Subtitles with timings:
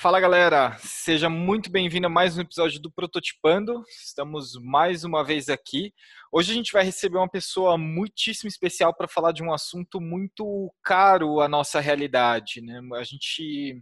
[0.00, 3.84] Fala galera, seja muito bem-vindo a mais um episódio do Prototipando.
[3.86, 5.92] Estamos mais uma vez aqui.
[6.32, 10.72] Hoje a gente vai receber uma pessoa muitíssimo especial para falar de um assunto muito
[10.82, 12.62] caro à nossa realidade.
[12.62, 12.80] Né?
[12.94, 13.78] A gente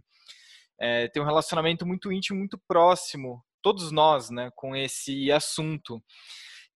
[0.77, 6.03] é, tem um relacionamento muito íntimo, muito próximo, todos nós, né, com esse assunto,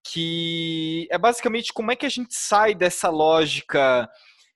[0.06, 4.10] que é basicamente como é que a gente sai dessa lógica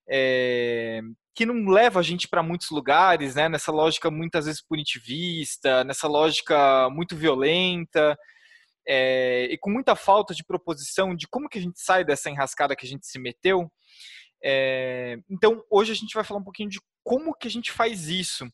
[0.09, 1.01] é,
[1.35, 3.49] que não leva a gente para muitos lugares, né?
[3.49, 8.17] Nessa lógica muitas vezes punitivista, nessa lógica muito violenta
[8.87, 12.75] é, e com muita falta de proposição de como que a gente sai dessa enrascada
[12.75, 13.69] que a gente se meteu.
[14.43, 18.07] É, então hoje a gente vai falar um pouquinho de como que a gente faz
[18.07, 18.47] isso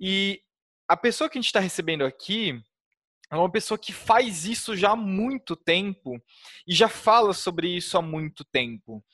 [0.00, 0.40] e
[0.88, 2.58] a pessoa que a gente está recebendo aqui
[3.30, 6.18] é uma pessoa que faz isso já há muito tempo
[6.66, 9.04] e já fala sobre isso há muito tempo.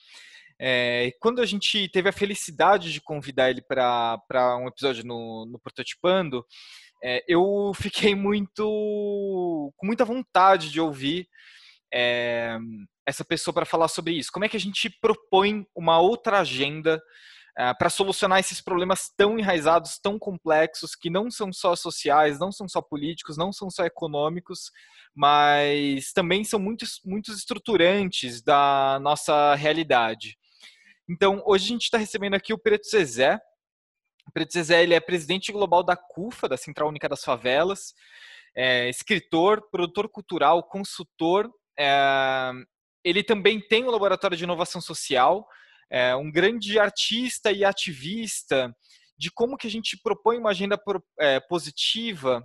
[0.60, 5.58] É, quando a gente teve a felicidade de convidar ele para um episódio no, no
[5.58, 6.44] Prototipando,
[7.02, 8.64] é, eu fiquei muito
[9.76, 11.28] com muita vontade de ouvir
[11.92, 12.56] é,
[13.06, 14.30] essa pessoa para falar sobre isso.
[14.32, 17.02] Como é que a gente propõe uma outra agenda
[17.78, 22.68] para solucionar esses problemas tão enraizados, tão complexos, que não são só sociais, não são
[22.68, 24.72] só políticos, não são só econômicos,
[25.14, 30.36] mas também são muitos, muitos estruturantes da nossa realidade.
[31.08, 33.38] Então, hoje a gente está recebendo aqui o Preto Zezé.
[34.26, 37.94] O Preto Zezé ele é presidente global da CUFA, da Central Única das Favelas,
[38.56, 41.50] é escritor, produtor cultural, consultor.
[41.78, 42.50] É,
[43.04, 45.46] ele também tem um laboratório de inovação social,
[45.90, 48.74] é um grande artista e ativista
[49.18, 50.80] de como que a gente propõe uma agenda
[51.20, 52.42] é, positiva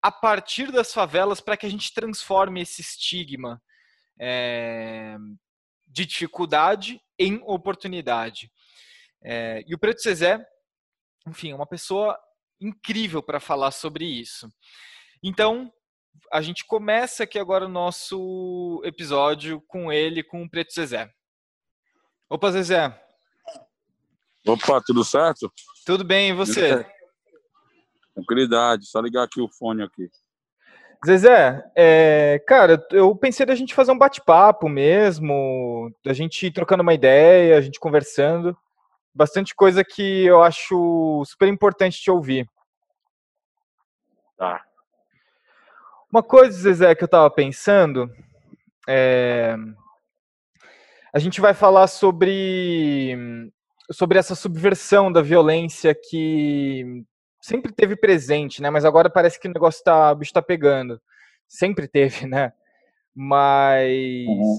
[0.00, 3.60] a partir das favelas para que a gente transforme esse estigma
[4.20, 5.16] é,
[5.88, 8.50] de dificuldade em oportunidade.
[9.22, 10.44] É, e o Preto Cezé,
[11.26, 12.18] enfim, é uma pessoa
[12.60, 14.48] incrível para falar sobre isso.
[15.22, 15.72] Então,
[16.32, 21.10] a gente começa aqui agora o nosso episódio com ele, com o Preto Zezé.
[22.28, 22.88] Opa, Zezé.
[24.46, 25.52] Opa, tudo certo?
[25.84, 26.86] Tudo bem, e você?
[28.14, 30.08] Tranquilidade, só ligar aqui o fone aqui.
[31.06, 36.94] Zezé, é, cara, eu pensei da gente fazer um bate-papo mesmo, da gente trocando uma
[36.94, 38.56] ideia, a gente conversando.
[39.14, 42.48] Bastante coisa que eu acho super importante te ouvir.
[44.36, 44.64] Tá.
[46.10, 48.10] Uma coisa, Zezé, que eu tava pensando,
[48.88, 49.56] é,
[51.12, 53.52] a gente vai falar sobre,
[53.90, 57.04] sobre essa subversão da violência que
[57.48, 58.68] sempre teve presente, né?
[58.68, 61.00] Mas agora parece que o negócio tá, o bicho tá pegando.
[61.48, 62.52] Sempre teve, né?
[63.14, 64.58] Mas uhum.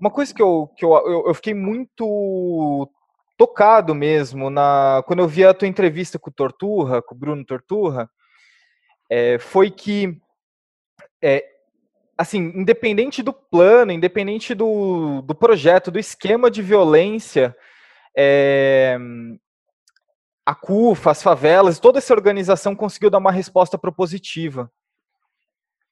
[0.00, 2.88] uma coisa que eu, que eu, eu, eu, fiquei muito
[3.36, 7.44] tocado mesmo na quando eu vi a tua entrevista com o Torturra, com o Bruno
[7.44, 8.08] Torturra,
[9.10, 10.16] é, foi que
[11.20, 11.44] é,
[12.16, 17.54] assim, independente do plano, independente do, do projeto, do esquema de violência,
[18.16, 18.96] é,
[20.44, 24.70] a CUFA, as favelas, toda essa organização conseguiu dar uma resposta propositiva.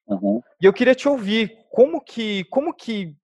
[0.07, 0.43] Uhum.
[0.61, 3.15] E eu queria te ouvir, como que, como que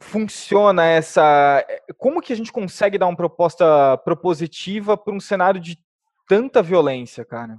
[0.00, 1.64] funciona essa,
[1.98, 5.78] como que a gente consegue dar uma proposta propositiva para um cenário de
[6.28, 7.58] tanta violência, cara?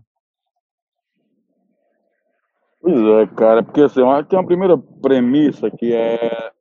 [2.80, 6.52] Pois é, cara, porque assim, tem uma primeira premissa que é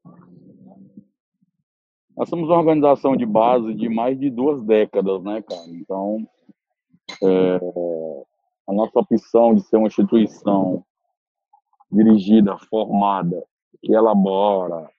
[2.17, 5.69] nós somos uma organização de base de mais de duas décadas, né, cara?
[5.69, 6.27] Então,
[7.23, 7.57] é,
[8.69, 10.85] a nossa opção de ser uma instituição
[11.91, 13.45] dirigida, formada,
[13.83, 14.91] que elabora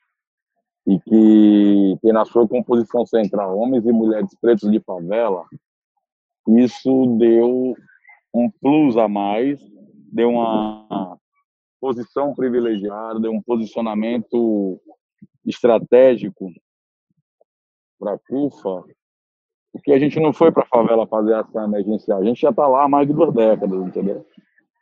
[0.85, 5.45] e que tem na sua composição central homens e mulheres pretos de favela,
[6.47, 7.75] isso deu
[8.33, 9.59] um plus a mais,
[10.11, 11.19] deu uma
[11.79, 14.79] posição privilegiada, deu um posicionamento
[15.45, 16.49] estratégico
[17.99, 18.83] para a CUFA
[19.77, 22.21] porque a gente não foi para a favela fazer ação emergencial.
[22.21, 24.25] A gente já está lá há mais de duas décadas, entendeu?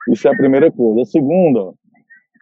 [0.10, 1.02] Isso é a primeira coisa.
[1.02, 1.74] A segunda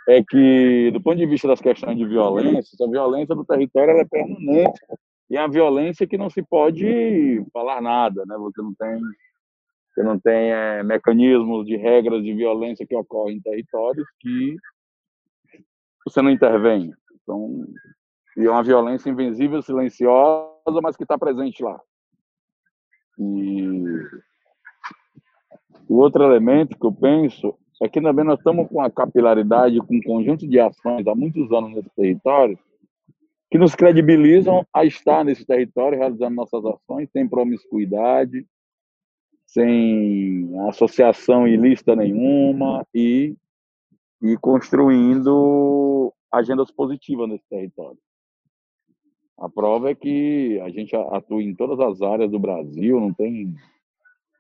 [0.08, 4.06] é que, do ponto de vista das questões de violência, a violência do território é
[4.06, 4.80] permanente.
[5.30, 8.36] E é a violência que não se pode falar nada, né?
[8.38, 9.02] Você não tem,
[9.90, 14.56] você não tem é, mecanismos de regras de violência que ocorrem em territórios que
[16.06, 16.92] você não intervém.
[17.22, 17.66] Então,
[18.38, 21.80] e é uma violência invisível, silenciosa, mas que está presente lá.
[23.18, 23.84] E
[25.88, 29.96] o outro elemento que eu penso é que também nós estamos com a capilaridade, com
[29.96, 32.58] um conjunto de ações há muitos anos nesse território,
[33.52, 38.48] que nos credibilizam a estar nesse território realizando nossas ações sem promiscuidade,
[39.46, 43.36] sem associação ilícita nenhuma e,
[44.22, 48.00] e construindo agendas positivas nesse território.
[49.38, 53.54] A prova é que a gente atua em todas as áreas do Brasil, não tem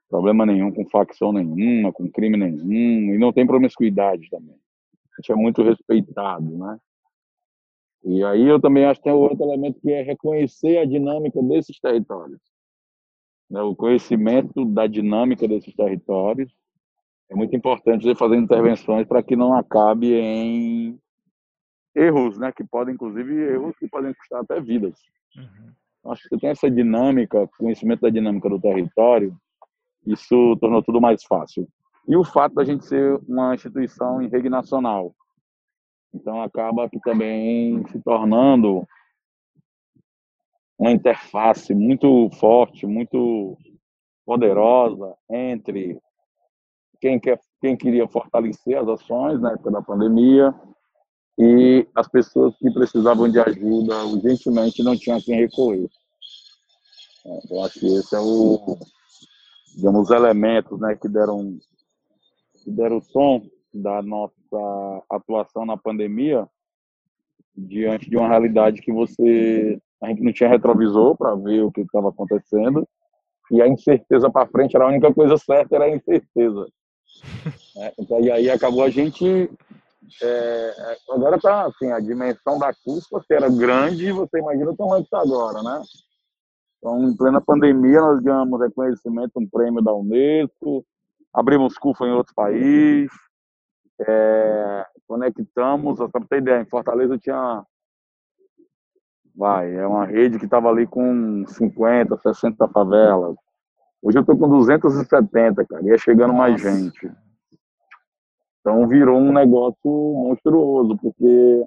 [0.09, 4.55] problema nenhum com facção nenhuma, com crime nenhum, e não tem promiscuidade também.
[4.55, 6.77] A gente é muito respeitado, né?
[8.03, 11.79] E aí eu também acho que tem outro elemento que é reconhecer a dinâmica desses
[11.79, 12.39] territórios.
[13.49, 13.61] Né?
[13.61, 16.53] O conhecimento da dinâmica desses territórios
[17.29, 20.99] é muito importante você fazer intervenções para que não acabe em
[21.95, 22.51] erros, né?
[22.51, 24.99] Que podem, inclusive, erros que podem custar até vidas.
[25.35, 26.11] Uhum.
[26.11, 29.35] Acho que tem essa dinâmica, conhecimento da dinâmica do território,
[30.05, 31.67] isso tornou tudo mais fácil.
[32.07, 35.15] E o fato da gente ser uma instituição em rede nacional,
[36.13, 38.85] então acaba que também se tornando
[40.77, 43.57] uma interface muito forte, muito
[44.25, 45.97] poderosa entre
[46.99, 50.53] quem quer, quem queria fortalecer as ações na época da pandemia
[51.37, 55.89] e as pessoas que precisavam de ajuda urgentemente não tinham quem recorrer.
[57.25, 58.77] É, então acho que esse é o,
[59.75, 61.57] digamos, os elementos, né, que deram
[62.63, 63.41] que deram o tom
[63.73, 64.33] da nossa
[65.09, 66.47] atuação na pandemia
[67.55, 71.81] diante de uma realidade que você a gente não tinha retrovisor para ver o que
[71.81, 72.87] estava acontecendo
[73.51, 76.67] e a incerteza para frente era a única coisa certa era a incerteza
[77.77, 79.49] é, então, e aí acabou a gente
[80.21, 85.03] é, agora tá assim a dimensão da CUSPA se era grande você imagina o tamanho
[85.03, 85.81] que está agora né
[86.77, 90.85] então em plena pandemia nós ganhamos reconhecimento um prêmio da Unesco
[91.33, 93.11] abrimos CUFA em outros países
[94.07, 97.63] é, conectamos, só para ter ideia, em Fortaleza tinha.
[99.35, 103.35] Vai, é uma rede que estava ali com 50, 60 favelas.
[104.01, 106.39] Hoje eu estou com 270, cara, e é chegando Nossa.
[106.39, 107.11] mais gente.
[108.63, 111.65] Então virou um negócio monstruoso, porque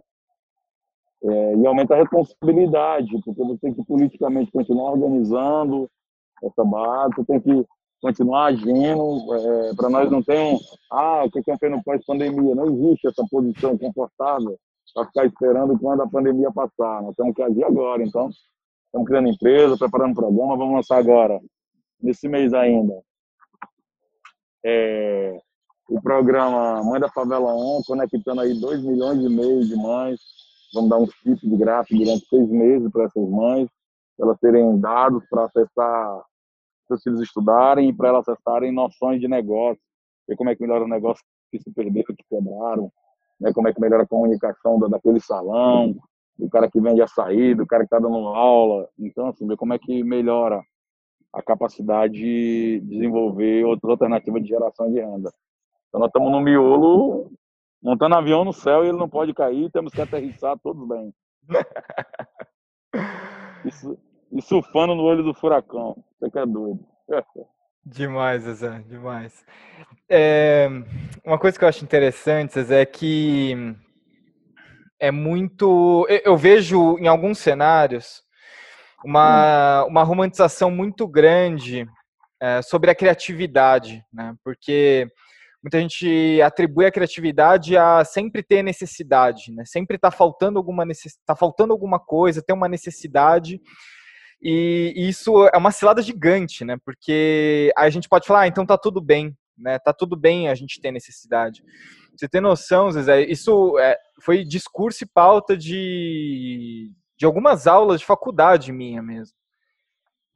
[1.22, 5.90] é, e aumenta a responsabilidade, porque você tem que politicamente continuar organizando
[6.42, 7.66] essa base, você tem que
[8.00, 9.34] continuar agindo.
[9.34, 10.58] É, para nós não tem um,
[10.90, 12.54] ah, o que é no pós-pandemia.
[12.54, 14.58] Não existe essa posição confortável
[14.94, 17.02] para ficar esperando quando a pandemia passar.
[17.02, 18.02] Nós temos que agir agora.
[18.02, 18.30] Então,
[18.86, 21.40] estamos criando empresa, preparando programa, vamos lançar agora,
[22.00, 22.94] nesse mês ainda.
[24.64, 25.38] É,
[25.88, 30.20] o programa Mãe da Favela 1, conectando aí 2 milhões e meio de mães.
[30.74, 33.68] Vamos dar um chip de gráfico durante seis meses para essas mães,
[34.16, 36.24] para elas terem dados para acessar
[36.88, 39.82] seus filhos estudarem e para elas acessarem noções de negócio,
[40.28, 42.92] ver como é que melhora o negócio que se perderam, que quebraram,
[43.40, 45.96] né, como é que melhora a comunicação daquele salão,
[46.38, 48.88] do cara que vende açaí, do cara que está dando aula.
[48.98, 50.62] Então, assim, ver como é que melhora
[51.32, 55.32] a capacidade de desenvolver outras alternativas de geração de renda.
[55.88, 57.30] Então, nós estamos no miolo,
[57.82, 61.14] montando avião no céu e ele não pode cair, temos que aterrissar todos bem.
[63.64, 63.98] Isso,
[64.32, 65.96] e surfando no olho do furacão.
[66.18, 66.80] Você que é doido.
[67.88, 69.44] Demais, Zezé, demais.
[70.10, 70.68] É,
[71.24, 73.54] uma coisa que eu acho interessante, Zezé, é que
[74.98, 76.04] é muito.
[76.24, 78.24] Eu vejo em alguns cenários
[79.04, 81.86] uma, uma romantização muito grande
[82.42, 84.34] é, sobre a criatividade, né?
[84.42, 85.06] Porque
[85.66, 89.64] muita gente atribui a criatividade a sempre ter necessidade, né?
[89.66, 91.18] Sempre está faltando alguma necess...
[91.26, 93.60] tá faltando alguma coisa, tem uma necessidade
[94.40, 96.76] e isso é uma cilada gigante, né?
[96.84, 99.76] Porque a gente pode falar, ah, então tá tudo bem, né?
[99.80, 101.64] Tá tudo bem a gente ter necessidade.
[102.16, 103.22] Você tem noção, Zezé?
[103.22, 109.34] Isso é, foi discurso e pauta de, de algumas aulas de faculdade minha mesmo.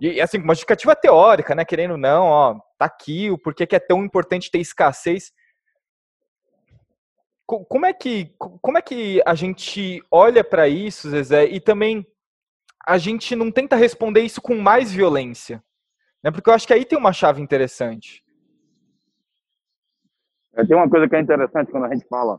[0.00, 1.64] E assim, uma justificativa teórica, né?
[1.64, 5.32] Querendo não, ó, tá aqui o porquê que é tão importante ter escassez.
[7.46, 12.06] Como é que, como é que a gente olha para isso, Zezé, e também
[12.86, 15.62] a gente não tenta responder isso com mais violência.
[16.22, 16.30] Né?
[16.30, 18.24] Porque eu acho que aí tem uma chave interessante.
[20.54, 22.38] É, tem uma coisa que é interessante quando a gente fala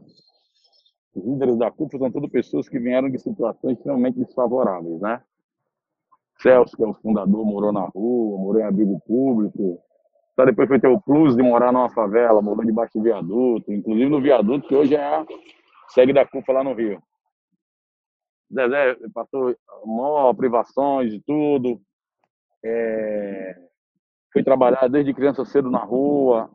[1.14, 5.22] os líderes da CUP são todas pessoas que vieram de situações extremamente desfavoráveis, né?
[6.42, 9.80] Celso, que é o fundador, morou na rua, morou em abrigo público.
[10.36, 14.10] Só depois foi ter o plus de morar numa favela, morou debaixo de viaduto, inclusive
[14.10, 15.26] no viaduto, que hoje é a
[15.90, 17.02] segue da CUFA lá no Rio.
[18.54, 21.82] Zezé passou maior privações e tudo.
[22.64, 23.56] É,
[24.32, 26.50] fui trabalhar desde criança cedo na rua.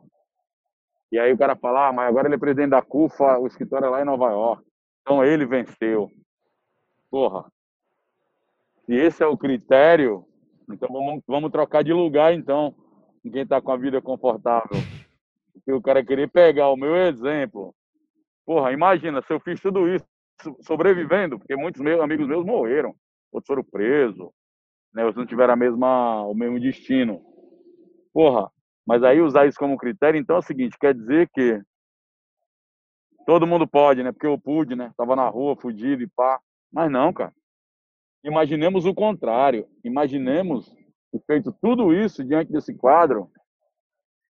[1.11, 3.85] E aí o cara fala, ah, mas agora ele é presidente da CUFA, o escritório
[3.85, 4.63] é lá em Nova York.
[5.01, 6.11] Então ele venceu.
[7.09, 7.45] Porra.
[8.85, 10.25] Se esse é o critério,
[10.69, 12.75] então vamos, vamos trocar de lugar então.
[13.21, 14.77] Quem está com a vida confortável.
[15.53, 17.75] Porque o cara querer pegar o meu exemplo.
[18.45, 20.05] Porra, imagina, se eu fiz tudo isso
[20.61, 22.95] sobrevivendo, porque muitos meus amigos meus morreram,
[23.31, 24.29] outros foram presos,
[24.93, 25.03] né?
[25.03, 27.21] Outros não tiveram a mesma, o mesmo destino.
[28.13, 28.49] Porra,
[28.85, 31.61] mas aí usar isso como critério, então é o seguinte, quer dizer que
[33.25, 34.13] todo mundo pode, né?
[34.13, 34.93] Porque eu pude, né?
[34.95, 36.39] Tava na rua, fudido e pá.
[36.71, 37.33] Mas não, cara.
[38.23, 39.67] Imaginemos o contrário.
[39.83, 40.73] Imaginemos
[41.17, 43.29] que feito tudo isso diante desse quadro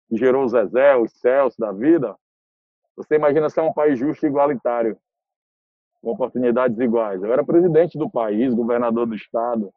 [0.09, 2.15] que gerou o Zezé, os Celso da vida.
[2.95, 4.97] Você imagina se é um país justo e igualitário,
[6.01, 7.23] com oportunidades iguais.
[7.23, 9.71] Eu era presidente do país, governador do estado,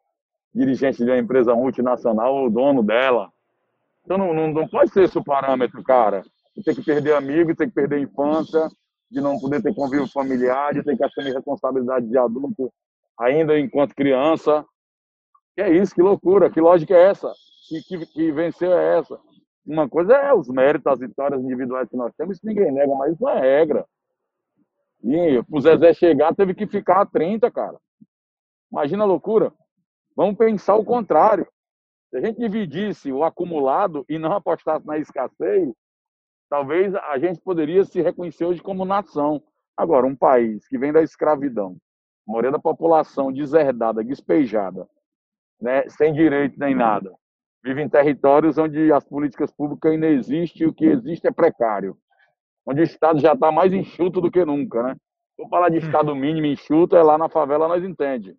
[0.53, 3.31] dirigente de uma empresa multinacional ou dono dela.
[4.05, 6.23] Então não, não, não pode ser esse o parâmetro, cara.
[6.63, 8.67] Tem que perder amigo, tem que perder infância,
[9.09, 12.71] de não poder ter convívio familiar, de ter que assumir responsabilidade de adulto
[13.19, 14.65] ainda enquanto criança.
[15.57, 17.33] Que é isso, que loucura, que lógica é essa?
[17.67, 19.19] Que, que, que venceu é essa?
[19.65, 23.15] Uma coisa é os méritos, as vitórias individuais que nós temos, isso ninguém nega, mas
[23.15, 23.83] isso é regra.
[25.03, 27.75] E o Zezé chegar, teve que ficar a 30, cara.
[28.71, 29.51] Imagina a loucura.
[30.15, 31.47] Vamos pensar o contrário.
[32.11, 35.73] Se a gente dividisse o acumulado e não apostasse na escassez,
[36.51, 39.41] talvez a gente poderia se reconhecer hoje como nação.
[39.75, 41.77] Agora, um país que vem da escravidão,
[42.27, 44.87] a maioria da população deserdada, despejada,
[45.61, 47.13] né, sem direito nem nada,
[47.63, 51.97] vive em territórios onde as políticas públicas ainda existem e o que existe é precário,
[52.65, 54.95] onde o Estado já está mais enxuto do que nunca, né?
[55.37, 58.35] Vou falar de Estado mínimo enxuto, é lá na favela nós entende.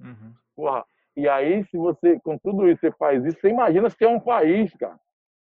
[0.00, 0.32] Uhum.
[0.54, 0.84] Porra,
[1.16, 4.20] e aí, se você, com tudo isso, você faz isso, você imagina se é um
[4.20, 4.98] país, cara.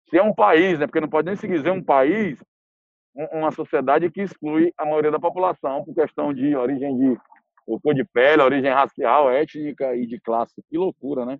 [0.08, 0.86] Se é um país, né?
[0.86, 2.42] Porque não pode nem se dizer um país,
[3.32, 7.18] uma sociedade que exclui a maioria da população por questão de origem de
[7.78, 10.62] cor de pele, origem racial, étnica e de classe.
[10.68, 11.38] Que loucura, né?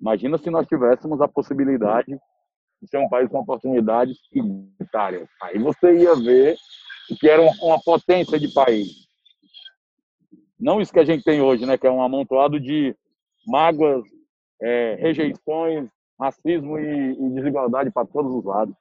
[0.00, 2.12] Imagina se nós tivéssemos a possibilidade
[2.82, 5.28] de ser um país com oportunidades igualitárias.
[5.40, 6.56] Aí você ia ver
[7.18, 9.08] que era uma potência de país.
[10.58, 11.78] Não isso que a gente tem hoje, né?
[11.78, 12.94] Que é um amontoado de
[13.46, 14.04] mágoas,
[14.60, 18.74] é, rejeições, racismo e, e desigualdade para todos os lados.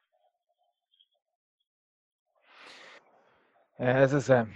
[3.77, 4.47] É, Zezé.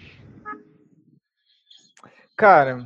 [2.38, 2.86] Cara,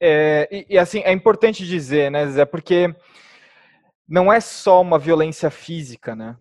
[0.00, 2.94] é, e, e, assim, é importante dizer, né, Zé, porque
[4.08, 6.36] não é só uma violência física, né?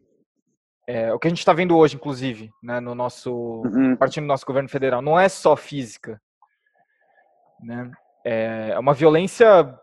[0.87, 3.95] É, o que a gente está vendo hoje, inclusive, né, no nosso uhum.
[3.97, 6.21] partindo do nosso governo federal, não é só física,
[7.61, 7.91] né?
[8.25, 9.73] É uma violência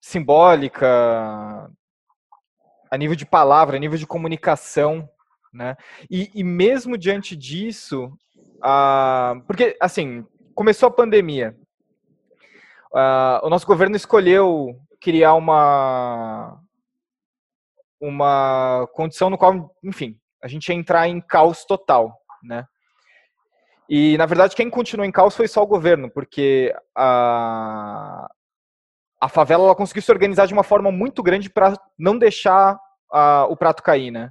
[0.00, 1.70] simbólica,
[2.90, 5.08] a nível de palavra, a nível de comunicação,
[5.52, 5.76] né?
[6.10, 8.10] E, e mesmo diante disso,
[9.46, 10.24] porque assim
[10.54, 11.56] começou a pandemia,
[13.42, 16.60] o nosso governo escolheu criar uma
[18.00, 22.66] uma condição no qual, enfim, a gente ia entrar em caos total, né?
[23.88, 28.28] E, na verdade, quem continuou em caos foi só o governo, porque a,
[29.20, 32.78] a favela ela conseguiu se organizar de uma forma muito grande para não deixar
[33.10, 34.30] a, o prato cair, né?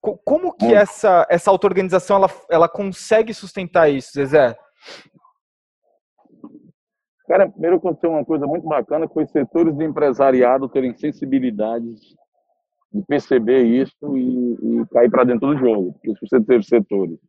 [0.00, 4.56] Como que essa, essa auto-organização ela, ela consegue sustentar isso, Zezé?
[7.30, 11.94] Cara, primeiro aconteceu uma coisa muito bacana, foi setores de empresariado terem sensibilidade
[12.92, 15.92] de perceber isso e, e cair para dentro do jogo.
[15.92, 17.20] Porque você teve setores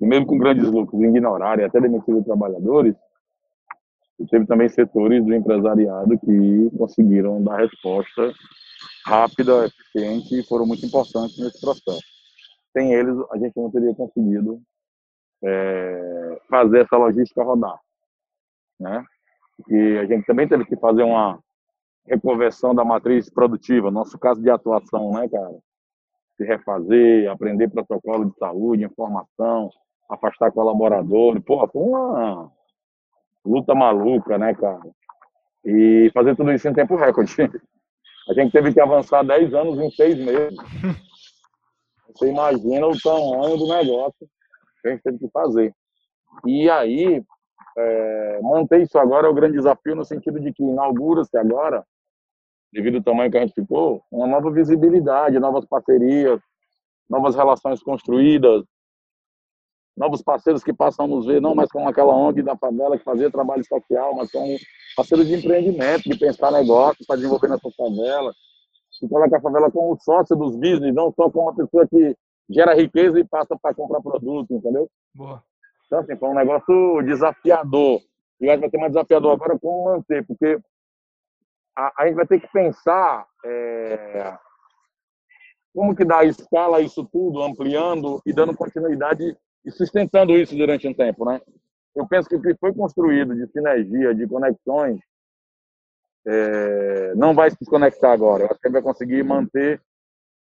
[0.00, 2.96] e mesmo com grandes lucros, ignorarem até demitir os trabalhadores,
[4.28, 8.32] teve também setores do empresariado que conseguiram dar resposta
[9.06, 12.02] rápida, eficiente e foram muito importantes nesse processo.
[12.72, 14.60] Sem eles, a gente não teria conseguido
[15.44, 17.78] é, fazer essa logística rodar.
[18.80, 19.04] Né?
[19.68, 21.38] E a gente também teve que fazer uma
[22.06, 25.58] reconversão da matriz produtiva, nosso caso de atuação, né, cara?
[26.36, 29.70] Se refazer, aprender protocolo de saúde, informação,
[30.08, 31.42] afastar colaboradores.
[31.44, 32.50] Pô, foi uma
[33.44, 34.80] luta maluca, né, cara?
[35.64, 37.34] E fazer tudo isso em tempo recorde.
[38.28, 40.56] A gente teve que avançar 10 anos em 6 meses.
[42.14, 44.28] Você imagina o tamanho do negócio
[44.80, 45.74] que a gente teve que fazer.
[46.46, 47.22] E aí,
[47.76, 51.84] é, manter isso agora é o grande desafio, no sentido de que inaugura-se agora,
[52.72, 56.40] devido ao tamanho que a gente ficou, uma nova visibilidade, novas parcerias,
[57.08, 58.64] novas relações construídas,
[59.96, 63.04] novos parceiros que passam a nos ver, não mais como aquela ONG da favela que
[63.04, 64.56] fazia trabalho social, mas como
[64.96, 68.32] parceiros de empreendimento, de pensar negócios para desenvolver nessa favela,
[69.00, 72.16] de colocar a favela como sócio dos business, não só como uma pessoa que
[72.48, 74.88] gera riqueza e passa para comprar produto, entendeu?
[75.14, 75.42] Boa.
[75.90, 78.00] Então, assim, foi um negócio desafiador.
[78.40, 80.56] E acho que vai ser mais desafiador agora como manter, porque
[81.76, 84.38] a, a gente vai ter que pensar é,
[85.74, 90.94] como que dá escala isso tudo, ampliando e dando continuidade e sustentando isso durante um
[90.94, 91.40] tempo, né?
[91.96, 95.00] Eu penso que o que foi construído de sinergia, de conexões,
[96.24, 98.44] é, não vai se desconectar agora.
[98.44, 99.82] Eu acho que vai conseguir manter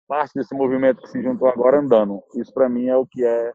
[0.07, 2.21] parte desse movimento que se juntou agora andando.
[2.35, 3.51] Isso, para mim, é o que é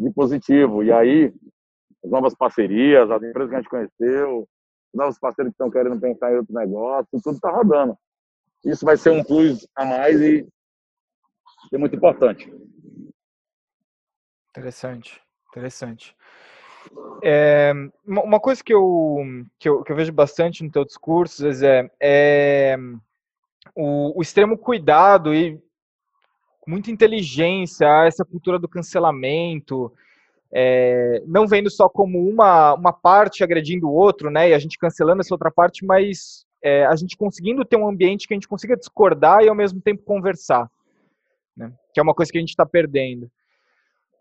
[0.00, 0.82] de positivo.
[0.82, 1.32] E aí,
[2.04, 4.48] as novas parcerias, as empresas que a gente conheceu,
[4.92, 7.96] os novos parceiros que estão querendo pensar em outro negócio, tudo está rodando.
[8.64, 10.46] Isso vai ser um plus a mais e
[11.72, 12.52] é muito importante.
[14.50, 16.16] Interessante, interessante.
[17.22, 17.72] É,
[18.04, 19.18] uma coisa que eu,
[19.58, 22.76] que eu, que eu vejo bastante no teu discurso é, é
[23.74, 25.62] o, o, extremo cuidado e
[26.66, 29.92] muita inteligência essa cultura do cancelamento,
[30.52, 34.78] é, não vendo só como uma, uma parte agredindo o outro, né, e a gente
[34.78, 38.48] cancelando essa outra parte, mas é, a gente conseguindo ter um ambiente que a gente
[38.48, 40.68] consiga discordar e ao mesmo tempo conversar,
[41.56, 43.30] né, que é uma coisa que a gente está perdendo.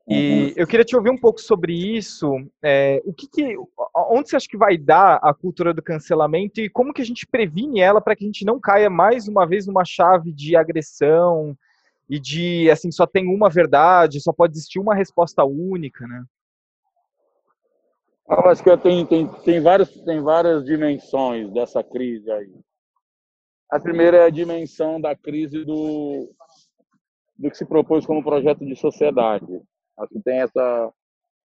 [0.08, 0.54] E uhum.
[0.56, 2.34] eu queria te ouvir um pouco sobre isso.
[2.64, 3.56] É, o que, que,
[4.10, 7.28] onde você acha que vai dar a cultura do cancelamento e como que a gente
[7.28, 11.56] previne ela para que a gente não caia mais uma vez numa chave de agressão
[12.10, 16.24] e de assim só tem uma verdade, só pode existir uma resposta única, né?
[18.28, 22.54] Eu acho que tem, tem, tem, várias, tem várias dimensões dessa crise aí.
[23.72, 26.32] A primeira é a dimensão da crise do,
[27.38, 29.46] do que se propôs como projeto de sociedade.
[29.98, 30.92] Acho que tem essa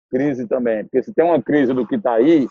[0.09, 0.83] crise também.
[0.83, 2.47] Porque se tem uma crise do que está aí,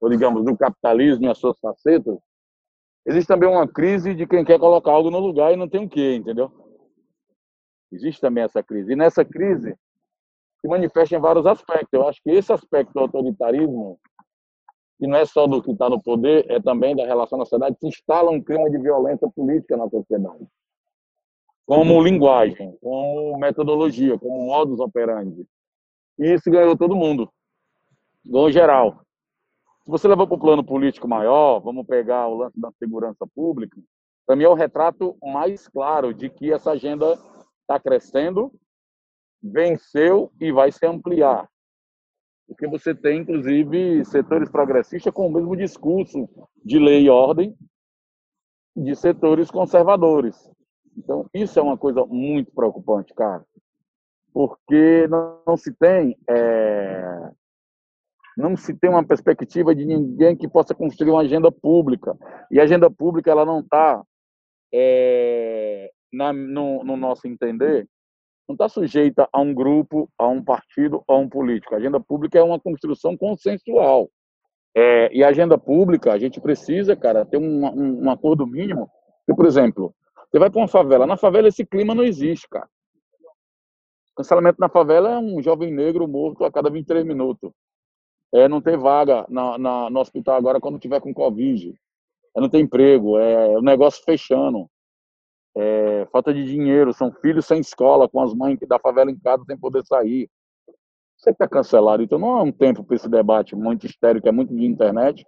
[0.00, 2.18] ou digamos, do capitalismo e as suas facetas,
[3.06, 5.88] existe também uma crise de quem quer colocar algo no lugar e não tem o
[5.88, 6.59] quê, entendeu?
[7.92, 8.92] Existe também essa crise.
[8.92, 9.76] E nessa crise
[10.60, 11.88] se manifesta em vários aspectos.
[11.92, 13.98] Eu acho que esse aspecto do autoritarismo,
[14.98, 17.76] que não é só do que está no poder, é também da relação na sociedade,
[17.80, 20.46] se instala um clima de violência política na sociedade
[21.70, 25.46] como linguagem, como metodologia, como modus operandi.
[26.18, 27.30] E isso ganhou todo mundo,
[28.26, 29.00] ganhou geral.
[29.84, 33.80] Se você levar para o plano político maior, vamos pegar o lance da segurança pública,
[34.34, 37.16] mim é o retrato mais claro de que essa agenda
[37.70, 38.52] está crescendo,
[39.40, 41.48] venceu e vai se ampliar.
[42.48, 46.28] Porque você tem, inclusive, setores progressistas com o mesmo discurso
[46.64, 47.56] de lei e ordem
[48.76, 50.50] de setores conservadores.
[50.96, 53.44] Então, isso é uma coisa muito preocupante, cara,
[54.32, 57.30] porque não, não se tem é,
[58.36, 62.16] não se tem uma perspectiva de ninguém que possa construir uma agenda pública
[62.50, 64.02] e a agenda pública ela não está
[64.72, 67.88] é, no, no nosso entender
[68.50, 71.74] não está sujeita a um grupo, a um partido, a um político.
[71.74, 74.10] A agenda pública é uma construção consensual.
[74.74, 78.90] É, e a agenda pública, a gente precisa, cara, ter um, um, um acordo mínimo.
[79.24, 79.94] Que, por exemplo,
[80.28, 81.06] você vai para uma favela.
[81.06, 82.68] Na favela esse clima não existe, cara.
[84.16, 87.52] Cancelamento na favela é um jovem negro morto a cada 23 minutos.
[88.32, 91.74] É não ter vaga na, na, no hospital agora quando tiver com Covid.
[92.36, 93.18] É não ter emprego.
[93.18, 94.68] É o negócio fechando.
[95.56, 96.92] É, falta de dinheiro.
[96.92, 100.28] São filhos sem escola, com as mães da favela em casa sem poder sair.
[101.16, 102.02] Você está cancelado.
[102.02, 105.24] Então não é um tempo para esse debate muito que é muito de internet.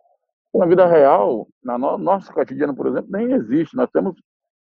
[0.55, 3.77] Na vida real, na no, nosso cotidiano, por exemplo, nem existe.
[3.77, 4.15] Nós temos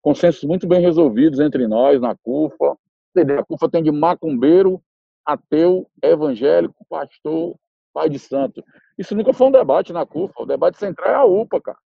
[0.01, 2.77] consensos muito bem resolvidos entre nós, na CUFA.
[3.17, 4.81] A CUFA tem de macumbeiro,
[5.25, 7.55] ateu, evangélico, pastor,
[7.91, 8.63] pai de santo.
[8.97, 10.43] Isso nunca foi um debate na CUFA.
[10.43, 11.77] O debate central é a UPA, cara.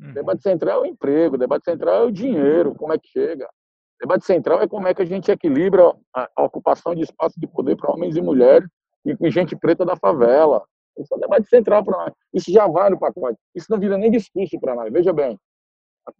[0.00, 0.12] Uhum.
[0.12, 3.48] debate central é o emprego, debate central é o dinheiro, como é que chega.
[4.00, 7.76] Debate central é como é que a gente equilibra a, ocupação de espaço de poder
[7.76, 8.68] para homens e mulheres
[9.04, 10.64] e com gente preta da favela.
[10.96, 12.12] Isso é o debate central para nós.
[12.32, 13.38] Isso já vai no pacote.
[13.54, 14.92] Isso não vira nem discurso para nós.
[14.92, 15.36] Veja bem,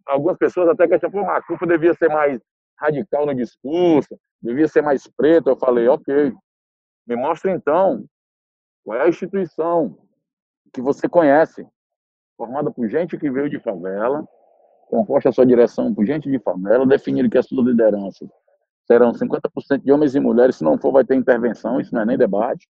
[0.05, 2.41] algumas pessoas até questionam, a culpa devia ser mais
[2.77, 5.49] radical no discurso, devia ser mais preto.
[5.49, 6.33] Eu falei, ok,
[7.07, 8.05] me mostra então
[8.83, 9.97] qual é a instituição
[10.73, 11.65] que você conhece,
[12.39, 14.25] formada por gente que veio de favela,
[14.87, 18.29] composta a sua direção por gente de favela, definindo que as suas lideranças
[18.87, 22.05] serão 50% de homens e mulheres, se não for vai ter intervenção, isso não é
[22.05, 22.65] nem debate,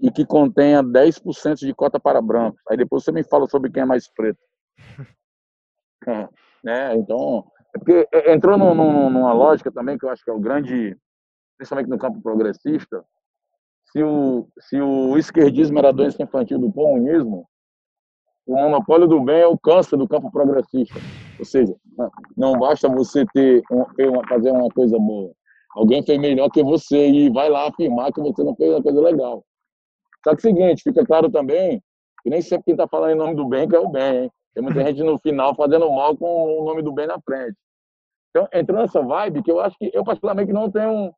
[0.00, 2.60] e que contenha 10% de cota para brancos.
[2.68, 4.40] Aí depois você me fala sobre quem é mais preto.
[6.64, 6.96] né?
[6.96, 10.98] Então, é porque entrou numa lógica também que eu acho que é o grande,
[11.56, 13.04] principalmente no campo progressista,
[13.92, 17.46] se o, se o esquerdismo era a doença infantil do comunismo,
[18.46, 20.98] o monopólio do bem é o câncer do campo progressista.
[21.38, 21.74] Ou seja,
[22.36, 23.62] não basta você ter
[24.28, 25.32] fazer uma coisa boa.
[25.74, 29.00] Alguém fez melhor que você e vai lá afirmar que você não fez uma coisa
[29.00, 29.44] legal.
[30.24, 31.82] Só que é o seguinte, fica claro também
[32.22, 34.30] que nem sempre quem está falando em nome do bem que é o bem, hein?
[34.54, 37.56] Tem muita gente no final fazendo mal com o nome do bem na frente.
[38.30, 41.12] Então, entrou nessa vibe que eu acho que eu particularmente não tenho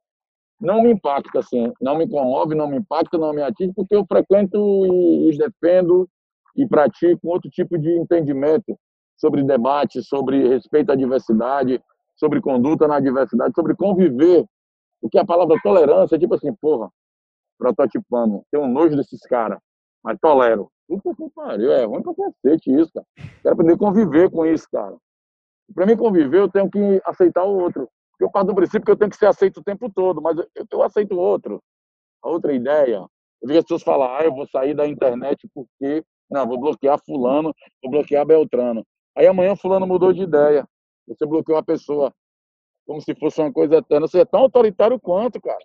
[0.61, 4.07] não me impacta assim, não me comove, não me impacta, não me atinge, porque eu
[4.07, 4.57] frequento
[4.87, 6.09] e os defendo
[6.57, 8.79] e pratico outro tipo de entendimento
[9.17, 11.83] sobre debate, sobre respeito à diversidade,
[12.17, 14.45] sobre conduta na diversidade, sobre conviver.
[15.01, 16.91] Porque a palavra tolerância é tipo assim, porra,
[17.59, 19.59] prototipando, tenho um nojo desses caras,
[20.03, 20.71] mas tolero.
[20.87, 23.07] Puta que pariu, é ruim pra cacete isso, cara.
[23.43, 24.97] Quero aprender a conviver com isso, cara.
[25.75, 27.89] Para mim conviver, eu tenho que aceitar o outro.
[28.21, 30.47] Eu parto do princípio que eu tenho que ser aceito o tempo todo, mas eu,
[30.71, 31.63] eu aceito o outro.
[32.23, 33.07] A outra ideia.
[33.43, 36.05] Eu vi as pessoas falar, ah, eu vou sair da internet porque.
[36.31, 38.87] Não, vou bloquear Fulano, vou bloquear Beltrano.
[39.17, 40.67] Aí amanhã Fulano mudou de ideia.
[41.07, 42.13] Você bloqueou uma pessoa
[42.87, 44.07] como se fosse uma coisa eterna.
[44.07, 45.65] Você é tão autoritário quanto, cara.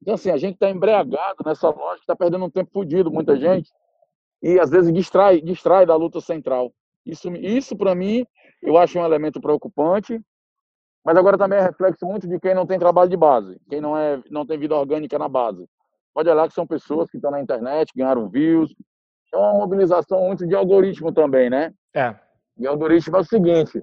[0.00, 3.72] Então, assim, a gente está embriagado nessa lógica, está perdendo um tempo fodido, muita gente,
[4.42, 6.70] e às vezes distrai, distrai da luta central.
[7.06, 8.26] Isso, isso para mim,
[8.60, 10.20] eu acho um elemento preocupante,
[11.02, 13.96] mas agora também é reflexo muito de quem não tem trabalho de base, quem não,
[13.96, 15.66] é, não tem vida orgânica na base.
[16.12, 18.74] Pode olhar que são pessoas que estão na internet, ganharam views.
[19.34, 21.74] É uma mobilização muito de algoritmo também, né?
[21.92, 22.14] É.
[22.56, 23.82] E algoritmo é o seguinte: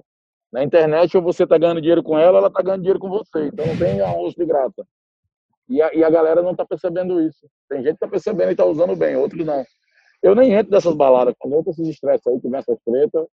[0.50, 3.48] na internet, ou você está ganhando dinheiro com ela, ela está ganhando dinheiro com você.
[3.48, 4.82] Então não tem almoço de graça.
[5.68, 7.46] E a, e a galera não está percebendo isso.
[7.68, 9.62] Tem gente que está percebendo e está usando bem, outros não.
[10.22, 11.34] Eu nem entro dessas baladas.
[11.38, 13.26] Quando eu esses estresses aí, que vem essas tretas,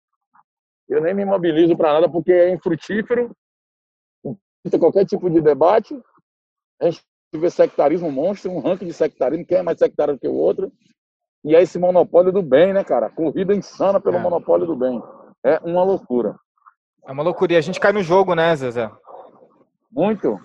[0.90, 3.32] eu nem me mobilizo para nada, porque é infrutífero.
[4.80, 5.96] Qualquer tipo de debate,
[6.82, 7.04] a gente
[7.36, 10.72] vê sectarismo monstro, um ranking de sectarismo, quem é mais sectário do que o outro.
[11.48, 13.10] E é esse monopólio do bem, né, cara?
[13.10, 14.20] Corrida insana pelo é.
[14.20, 15.02] monopólio do bem.
[15.42, 16.36] É uma loucura.
[17.08, 17.54] É uma loucura.
[17.54, 18.92] E a gente cai no jogo, né, Zezé?
[19.90, 20.38] Muito.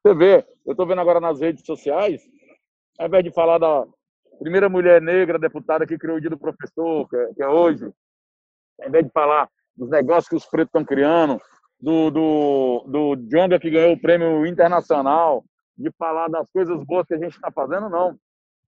[0.00, 2.22] Você vê, eu estou vendo agora nas redes sociais,
[3.00, 3.84] ao invés de falar da
[4.38, 7.92] primeira mulher negra deputada que criou o dia do professor, que é, que é hoje,
[8.80, 11.40] ao invés de falar dos negócios que os pretos estão criando,
[11.80, 15.44] do, do, do Jonga que ganhou o prêmio internacional,
[15.76, 18.16] de falar das coisas boas que a gente está fazendo, não.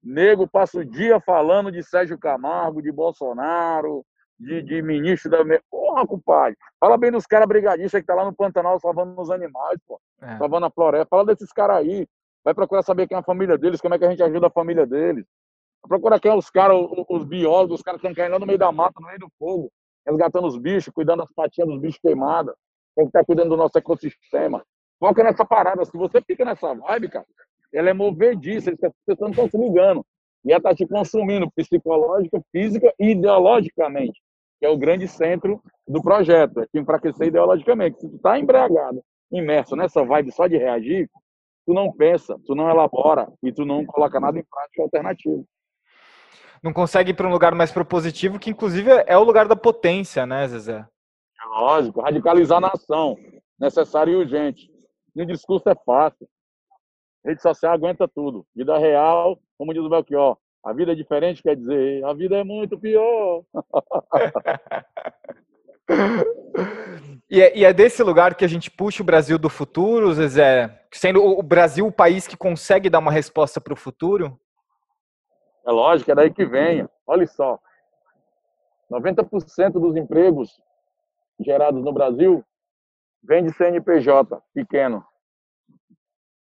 [0.03, 4.05] Nego passa o dia falando de Sérgio Camargo, de Bolsonaro,
[4.39, 5.39] de, de ministro da.
[5.71, 6.57] Porra, compadre.
[6.79, 10.01] Fala bem dos caras brigadistas que tá lá no Pantanal salvando os animais, pô.
[10.21, 10.37] É.
[10.37, 11.09] Salvando a floresta.
[11.09, 12.07] Fala desses caras aí.
[12.45, 14.51] Vai procurar saber quem é a família deles, como é que a gente ajuda a
[14.51, 15.25] família deles.
[15.83, 18.47] Procura quem é os caras, os, os biólogos, os caras que estão caindo lá no
[18.47, 19.71] meio da mata, no meio do fogo,
[20.07, 22.55] resgatando os bichos, cuidando das patinhas dos bichos queimadas.
[22.95, 24.65] Tem que estar cuidando do nosso ecossistema.
[24.99, 25.85] Foca nessa parada.
[25.85, 27.27] Se você fica nessa vibe, cara,
[27.79, 30.05] ela é movediça, as pessoas não estão se ligando.
[30.45, 34.21] E ela está te consumindo psicológica, física e ideologicamente
[34.59, 38.01] que é o grande centro do projeto, é te enfraquecer ideologicamente.
[38.01, 41.11] Se tu está embriagado, imerso nessa vibe só de reagir,
[41.67, 45.47] tu não pensa, tu não elabora e tu não coloca nada em prática alternativo.
[46.63, 50.25] Não consegue ir para um lugar mais propositivo, que inclusive é o lugar da potência,
[50.25, 50.79] né, Zezé?
[50.79, 53.17] É lógico, radicalizar a nação,
[53.61, 54.71] necessário e urgente.
[55.15, 56.27] E o discurso é fácil.
[57.27, 58.47] Rede social aguenta tudo.
[58.55, 62.45] Vida real, como diz o Belchior, a vida é diferente, quer dizer, a vida é
[62.45, 63.43] muito pior.
[67.29, 70.87] e, é, e, é, desse lugar que a gente puxa o Brasil do futuro, Zezé?
[70.93, 74.39] Sendo o Brasil o país que consegue dar uma resposta para o futuro?
[75.67, 76.89] É lógico, é daí que vem.
[77.05, 77.59] Olha só,
[78.89, 80.61] 90% dos empregos
[81.41, 82.45] gerados no Brasil
[83.21, 85.05] vem de CNPJ pequeno,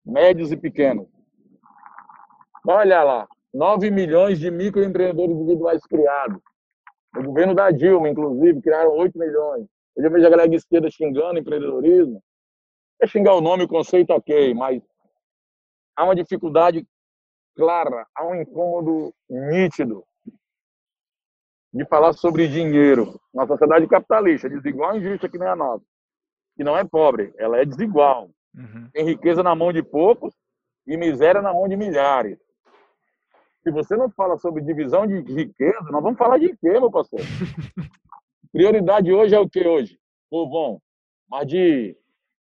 [0.06, 1.08] médios e pequenos.
[2.68, 6.42] Olha lá, 9 milhões de microempreendedores individuais criados.
[7.16, 9.66] O governo da Dilma, inclusive, criaram 8 milhões.
[9.96, 12.22] Eu já vejo a galera de esquerda xingando empreendedorismo.
[13.02, 14.82] É xingar o nome, o conceito, ok, mas
[15.96, 16.86] há uma dificuldade
[17.56, 20.04] clara, há um incômodo nítido
[21.74, 23.20] de falar sobre dinheiro.
[23.34, 25.84] Uma sociedade capitalista, desigual e injusta que nem a nossa,
[26.56, 28.30] que não é pobre, ela é desigual.
[28.56, 28.90] Uhum.
[28.94, 30.34] Tem riqueza na mão de poucos
[30.88, 32.40] e miséria na mão de milhares.
[33.64, 37.26] Se você não fala sobre divisão de riqueza, nós vamos falar de quê, meu parceiro?
[38.52, 40.00] Prioridade hoje é o que hoje?
[40.30, 40.80] Povão,
[41.28, 41.98] mais de,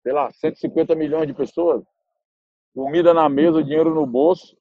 [0.02, 1.82] sei lá, 150 milhões de pessoas,
[2.74, 4.56] comida na mesa, dinheiro no bolso,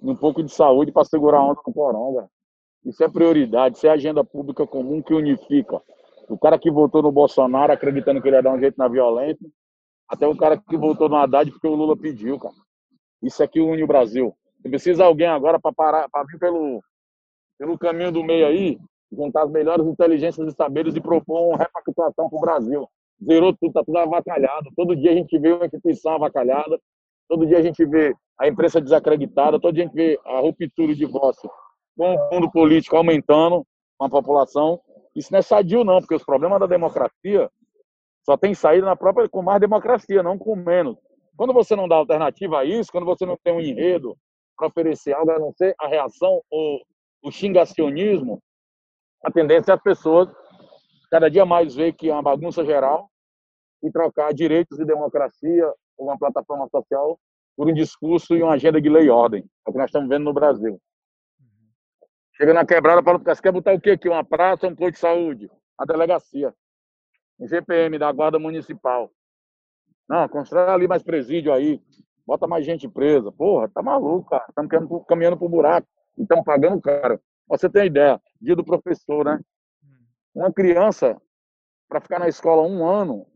[0.00, 2.30] um pouco de saúde para segurar a onda no coronga.
[2.84, 5.82] Isso é prioridade, isso é agenda pública comum que unifica.
[6.28, 9.44] O cara que votou no Bolsonaro acreditando que ele ia dar um jeito na violência,
[10.10, 12.54] até o cara que votou no Haddad porque o Lula pediu, cara.
[13.22, 14.34] Isso aqui une o Brasil.
[14.60, 16.82] precisa de alguém agora para parar, para vir pelo,
[17.56, 18.78] pelo caminho do meio aí,
[19.12, 22.88] juntar as melhores inteligências e saberes e propor uma repactuação para o Brasil.
[23.24, 24.70] Zerou tudo, está tudo avacalhado.
[24.74, 26.80] Todo dia a gente vê uma instituição avacalhada,
[27.28, 30.94] todo dia a gente vê a imprensa desacreditada, todo dia a gente vê a ruptura
[30.94, 31.36] de voz
[31.96, 33.64] com o mundo político aumentando
[33.96, 34.80] com a população.
[35.14, 37.48] Isso não é sadio, não, porque os problemas da democracia
[38.24, 40.96] só tem saída na própria com mais democracia, não com menos.
[41.36, 44.16] Quando você não dá alternativa a isso, quando você não tem um enredo
[44.56, 46.80] para oferecer algo a não ser a reação ou
[47.22, 48.42] o xingacionismo,
[49.24, 50.28] a tendência é as pessoas
[51.10, 53.10] cada dia mais ver que é uma bagunça geral
[53.82, 57.18] e trocar direitos e democracia, uma plataforma social,
[57.56, 59.42] por um discurso e uma agenda de lei e ordem.
[59.66, 60.80] É o que nós estamos vendo no Brasil.
[62.36, 64.08] Chega na quebrada, fala você quer botar o quê aqui?
[64.08, 65.50] Uma praça, um posto de saúde?
[65.78, 66.54] A delegacia.
[67.46, 69.10] GPM da Guarda Municipal.
[70.08, 71.80] Não, constrói ali mais presídio aí.
[72.26, 73.30] Bota mais gente presa.
[73.32, 74.44] Porra, tá maluco, cara.
[74.48, 75.86] Estamos caminhando pro buraco.
[76.18, 77.20] E estamos pagando caro.
[77.48, 79.40] Você tem ideia, dia do professor, né?
[80.34, 81.20] Uma criança,
[81.88, 83.26] para ficar na escola um ano,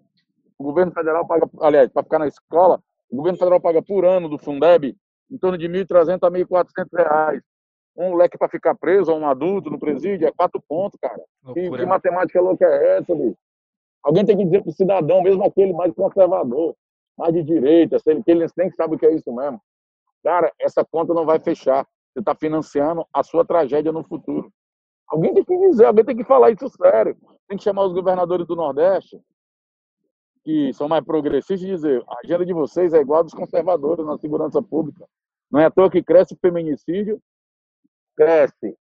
[0.56, 4.28] o governo federal paga, aliás, para ficar na escola, o governo federal paga por ano
[4.28, 4.96] do Fundeb
[5.30, 7.42] em torno de R$ 1.300 a R$ 1.400.
[7.96, 11.20] Um moleque para ficar preso, ou um adulto no presídio, é quatro pontos, cara.
[11.52, 13.36] Que, que, matemática louca é essa, bicho?
[14.04, 16.76] Alguém tem que dizer para o cidadão, mesmo aquele mais conservador,
[17.16, 19.60] mais de direita, que ele nem sabe o que é isso mesmo.
[20.22, 21.86] Cara, essa conta não vai fechar.
[22.12, 24.52] Você está financiando a sua tragédia no futuro.
[25.08, 27.16] Alguém tem que dizer, alguém tem que falar isso sério.
[27.48, 29.20] Tem que chamar os governadores do Nordeste,
[30.44, 34.04] que são mais progressistas, e dizer: a agenda de vocês é igual a dos conservadores
[34.04, 35.06] na segurança pública.
[35.50, 37.20] Não é à toa que cresce o feminicídio,
[38.16, 38.76] cresce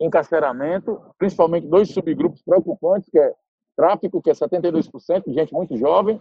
[0.00, 3.32] encarceramento, principalmente dois subgrupos preocupantes, que é
[3.76, 6.20] tráfico, que é 72%, de gente muito jovem,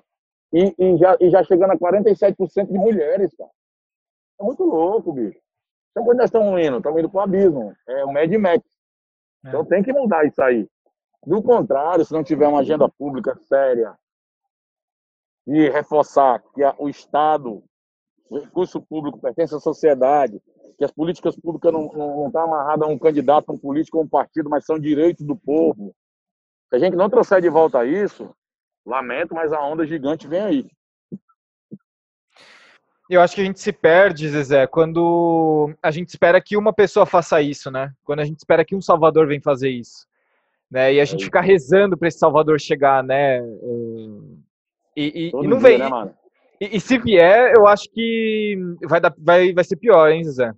[0.53, 3.49] e, e, já, e já chegando a 47% de mulheres, cara.
[4.39, 5.39] É muito louco, bicho.
[5.91, 7.73] Então, quando nós estamos indo, estamos indo para o abismo.
[7.87, 8.63] É o Mad Max.
[9.45, 9.49] É.
[9.49, 10.67] Então, tem que mudar isso aí.
[11.25, 13.95] Do contrário, se não tiver uma agenda pública séria
[15.45, 17.63] e reforçar que a, o Estado,
[18.29, 20.41] o recurso público pertence à sociedade,
[20.77, 23.97] que as políticas públicas não estão não, tá amarradas a um candidato, a um político
[23.97, 25.93] ou um partido, mas são direitos do povo.
[26.71, 28.33] Se a gente não trouxer de volta isso,
[28.85, 30.65] lamento, mas a onda gigante vem aí.
[33.09, 37.05] Eu acho que a gente se perde, Zezé, quando a gente espera que uma pessoa
[37.05, 37.91] faça isso, né?
[38.05, 40.07] Quando a gente espera que um Salvador venha fazer isso.
[40.71, 40.93] Né?
[40.93, 43.39] E a gente é fica rezando para esse Salvador chegar, né?
[43.39, 43.41] É,
[44.95, 45.77] e, e, e não vem.
[45.77, 45.89] Né,
[46.61, 48.57] e, e, se vier, eu acho que
[48.87, 50.53] vai, dar, vai, vai ser pior, hein, Zezé?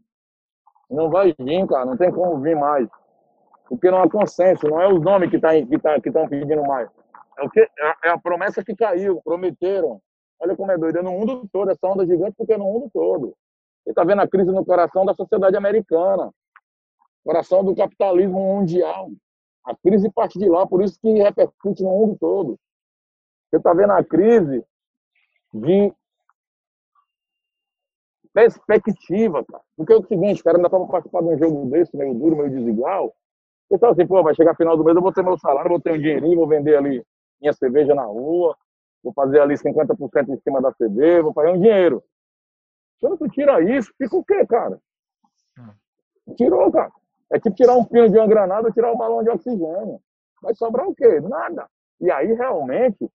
[0.91, 1.86] Não vai vir, cara.
[1.86, 2.88] Não tem como vir mais.
[3.67, 4.67] Porque não há consenso.
[4.67, 6.89] Não é os nomes que tá, estão tá, que pedindo mais.
[7.38, 9.21] É, o que, é, é a promessa que caiu.
[9.23, 10.02] Prometeram
[10.43, 12.89] Olha como é doido, é no mundo todo, essa onda gigante, porque é no mundo
[12.93, 13.34] todo.
[13.82, 16.34] Você está vendo a crise no coração da sociedade americana,
[17.23, 19.10] coração do capitalismo mundial.
[19.63, 22.60] A crise parte de lá, por isso que repercute no mundo todo.
[23.49, 24.65] Você está vendo a crise
[25.54, 25.93] de
[28.34, 29.63] perspectiva, cara.
[29.78, 32.49] Porque é o seguinte, cara ainda estava participando de um jogo desse, meio duro, meio
[32.49, 33.15] desigual.
[33.80, 35.92] Fala assim, pô, vai chegar final do mês, eu vou ter meu salário, vou ter
[35.92, 37.04] um dinheirinho, vou vender ali
[37.42, 38.56] minha cerveja na rua,
[39.04, 42.04] vou fazer ali 50% em cima da CD, vou fazer um dinheiro.
[43.00, 44.80] Quando tu tira isso, fica o quê, cara?
[45.60, 46.36] Hum.
[46.36, 46.92] Tirou, cara.
[47.32, 50.00] É tipo tirar um pino de uma granada tirar um balão de oxigênio.
[50.42, 51.20] Vai sobrar o quê?
[51.20, 51.68] Nada.
[52.00, 53.10] E aí, realmente,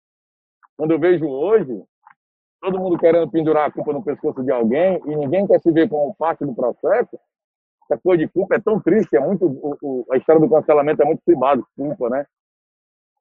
[0.77, 1.85] quando eu vejo hoje,
[2.61, 5.88] todo mundo querendo pendurar a culpa no pescoço de alguém e ninguém quer se ver
[5.88, 7.19] como parte do processo,
[7.88, 11.03] essa coisa de culpa é tão triste, é muito, o, o, a história do cancelamento
[11.03, 12.27] é muito privado, culpa, né?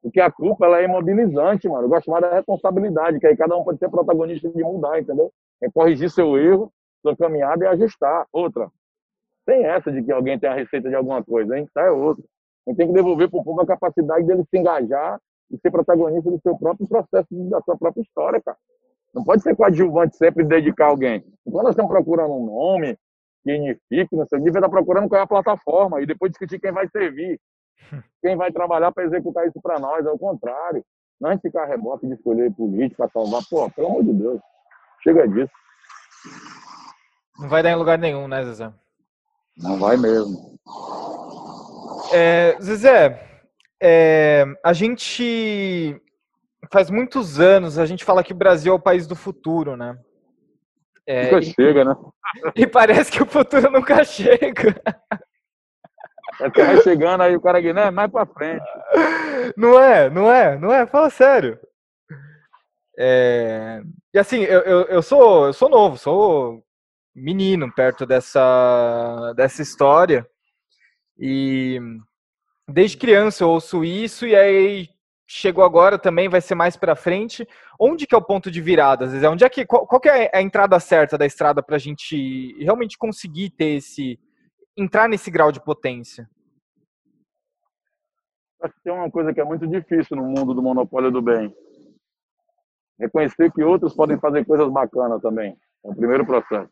[0.01, 1.85] Porque a culpa ela é imobilizante, mano.
[1.85, 5.31] Eu gosto mais da responsabilidade, que aí cada um pode ser protagonista de mudar, entendeu?
[5.61, 8.27] É corrigir seu erro, sua caminhada e ajustar.
[8.31, 8.69] Outra.
[9.45, 11.67] Tem essa de que alguém tem a receita de alguma coisa, hein?
[11.73, 12.23] Tá é outra.
[12.67, 15.19] A gente tem que devolver para o povo a capacidade dele se engajar
[15.51, 18.57] e ser protagonista do seu próprio processo, da sua própria história, cara.
[19.13, 21.23] Não pode ser coadjuvante sempre dedicar alguém.
[21.43, 22.97] Quando nós estamos procurando um nome
[23.45, 26.87] unifique, não sei, nível está procurando qual é a plataforma e depois discutir quem vai
[26.89, 27.39] servir
[28.21, 30.83] quem vai trabalhar para executar isso para nós, é o contrário.
[31.19, 33.41] Não é ficar reboque de escolher político para salvar.
[33.49, 34.41] Pô, pelo amor de Deus.
[35.01, 35.51] Chega disso.
[37.39, 38.71] Não vai dar em lugar nenhum, né, Zezé?
[39.57, 40.57] Não vai mesmo.
[42.13, 43.43] É, Zezé,
[43.81, 46.01] é, a gente
[46.71, 49.97] faz muitos anos a gente fala que o Brasil é o país do futuro, né?
[51.07, 51.95] É, nunca e, chega, né?
[52.55, 54.81] E parece que o futuro nunca chega.
[56.41, 57.89] É vai chegando aí o cara aqui, né?
[57.91, 58.65] Mais pra frente.
[59.55, 61.59] Não é, não é, não é, fala sério.
[62.97, 63.81] É...
[64.13, 66.63] E assim, eu, eu, eu, sou, eu sou novo, sou
[67.15, 70.27] menino perto dessa, dessa história.
[71.17, 71.79] E
[72.67, 74.89] desde criança eu ouço isso e aí
[75.27, 77.47] chegou agora também, vai ser mais para frente.
[77.79, 79.27] Onde que é o ponto de virada, Zezé?
[79.27, 82.55] Onde é que, qual, qual que é a entrada certa da estrada para a gente
[82.63, 84.19] realmente conseguir ter esse,
[84.77, 86.29] entrar nesse grau de potência?
[88.61, 91.53] Acho que tem uma coisa que é muito difícil no mundo do monopólio do bem.
[92.99, 95.57] Reconhecer que outros podem fazer coisas bacanas também.
[95.83, 96.71] É o primeiro processo.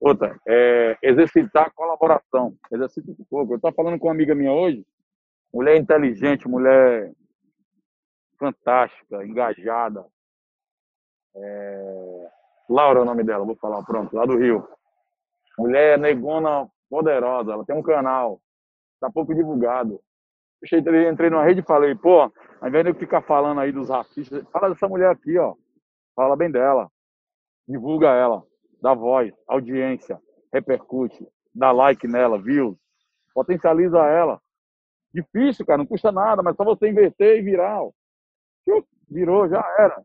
[0.00, 2.54] Outra, é exercitar colaboração.
[2.72, 3.52] Exercita um pouco.
[3.52, 4.84] Eu estava falando com uma amiga minha hoje,
[5.52, 7.12] mulher inteligente, mulher
[8.42, 10.04] fantástica, engajada.
[11.36, 12.30] É...
[12.68, 14.66] Laura é o nome dela, vou falar, pronto, lá do Rio.
[15.56, 18.40] Mulher negona poderosa, ela tem um canal,
[18.94, 20.00] está pouco divulgado.
[20.60, 22.22] Eu entrei numa rede e falei, pô,
[22.60, 25.54] ao invés de eu ficar falando aí dos racistas, fala dessa mulher aqui, ó.
[26.14, 26.90] Fala bem dela.
[27.66, 28.42] Divulga ela.
[28.80, 30.20] Dá voz, audiência,
[30.52, 32.76] repercute, dá like nela, views.
[33.32, 34.40] Potencializa ela.
[35.14, 37.80] Difícil, cara, não custa nada, mas só você inverter e virar.
[39.08, 40.02] Virou, já era.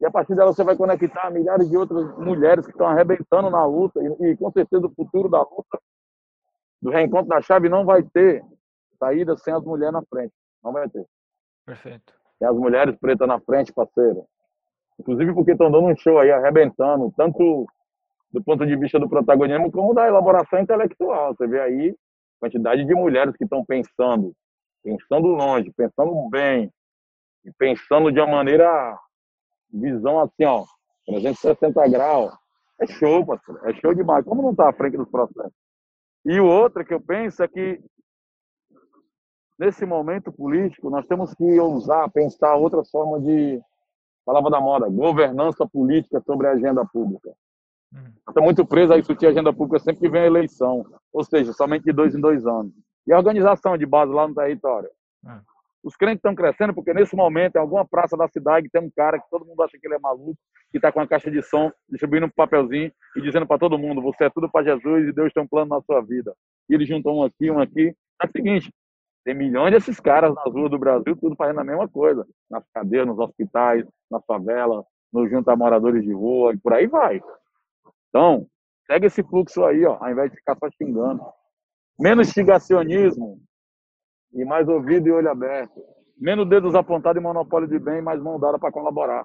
[0.00, 3.64] E a partir dela você vai conectar milhares de outras mulheres que estão arrebentando na
[3.66, 4.00] luta.
[4.00, 5.78] E, e com certeza o futuro da luta,
[6.80, 8.42] do reencontro da chave, não vai ter
[8.98, 10.32] saída sem as mulheres na frente.
[10.62, 11.04] Não vai ter.
[11.66, 12.14] Perfeito.
[12.38, 14.24] Tem as mulheres pretas na frente, parceiro.
[14.98, 17.66] Inclusive porque estão dando um show aí, arrebentando, tanto
[18.32, 21.34] do ponto de vista do protagonismo como da elaboração intelectual.
[21.34, 24.32] Você vê aí a quantidade de mulheres que estão pensando,
[24.82, 26.72] pensando longe, pensando bem,
[27.48, 28.98] e pensando de uma maneira,
[29.72, 30.64] visão assim, ó,
[31.06, 32.32] 360 graus.
[32.80, 33.60] É show, parceiro.
[33.68, 34.24] É show demais.
[34.24, 35.52] Como não está à frente dos processos?
[36.24, 37.80] E o outro que eu penso é que
[39.58, 43.60] nesse momento político, nós temos que ousar pensar outra forma de,
[44.24, 47.30] palavra da moda, governança política sobre a agenda pública.
[47.92, 48.12] Hum.
[48.28, 51.52] Está muito preso a discutir a agenda pública sempre que vem a eleição, ou seja,
[51.52, 52.72] somente de dois em dois anos.
[53.06, 54.90] E a organização de base lá no território.
[55.82, 59.18] Os crentes estão crescendo porque nesse momento, em alguma praça da cidade, tem um cara
[59.18, 60.36] que todo mundo acha que ele é maluco,
[60.70, 64.02] que está com uma caixa de som, distribuindo um papelzinho e dizendo para todo mundo:
[64.02, 66.34] você é tudo para Jesus e Deus tem um plano na sua vida.
[66.68, 67.94] E ele juntou um aqui, um aqui.
[68.20, 68.72] É o seguinte:
[69.24, 72.26] tem milhões desses caras nas ruas do Brasil, tudo fazendo a mesma coisa.
[72.50, 77.22] Nas cadeias, nos hospitais, nas favelas, no a moradores de rua, e por aí vai.
[78.08, 78.46] Então,
[78.86, 81.22] segue esse fluxo aí, ó, ao invés de ficar só xingando.
[81.98, 83.40] Menos xingacionismo
[84.32, 85.82] e mais ouvido e olho aberto.
[86.16, 89.24] Menos dedos apontados e monopólio de bem, mais mão dada para colaborar.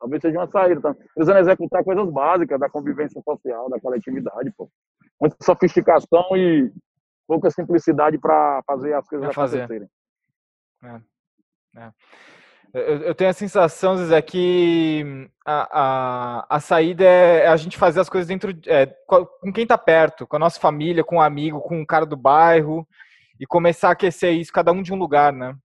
[0.00, 0.80] Talvez seja uma saída.
[0.80, 0.94] Tá?
[1.14, 4.68] Precisando executar coisas básicas da convivência social, da coletividade, pô.
[5.20, 6.72] Muita sofisticação e
[7.26, 9.58] pouca simplicidade para fazer as coisas fazer.
[9.58, 9.88] acontecerem.
[10.84, 11.00] É.
[11.76, 11.90] É.
[12.74, 18.00] Eu, eu, tenho a sensação, Zé, que a, a, a saída é a gente fazer
[18.00, 21.60] as coisas dentro é, com quem está perto, com a nossa família, com um amigo,
[21.60, 22.86] com um cara do bairro
[23.42, 25.56] e começar a aquecer isso, cada um de um lugar, né?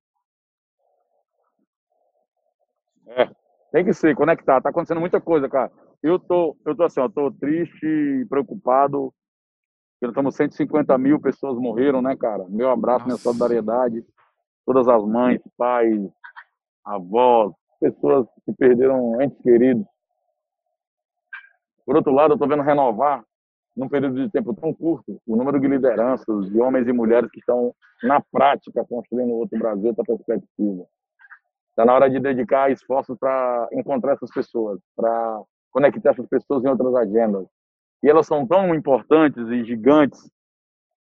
[3.06, 3.30] É,
[3.72, 4.60] tem que ser, conectar.
[4.60, 5.72] Tá acontecendo muita coisa, cara.
[6.02, 9.14] Eu tô, eu tô assim, eu tô triste, preocupado,
[10.02, 12.48] nós estamos 150 mil pessoas morreram, né, cara?
[12.50, 13.06] Meu abraço, Nossa.
[13.10, 14.04] minha solidariedade.
[14.66, 16.02] Todas as mães, pais,
[16.84, 19.86] avós, pessoas que perderam entes queridos.
[21.86, 23.24] Por outro lado, eu estou vendo renovar,
[23.78, 27.40] num período de tempo tão curto, o número de lideranças, de homens e mulheres que
[27.40, 30.84] estão, na prática, construindo outro Brasil, outra perspectiva.
[31.70, 36.70] Está na hora de dedicar esforços para encontrar essas pessoas, para conectar essas pessoas em
[36.70, 37.46] outras agendas,
[38.04, 40.20] e elas são tão importantes e gigantes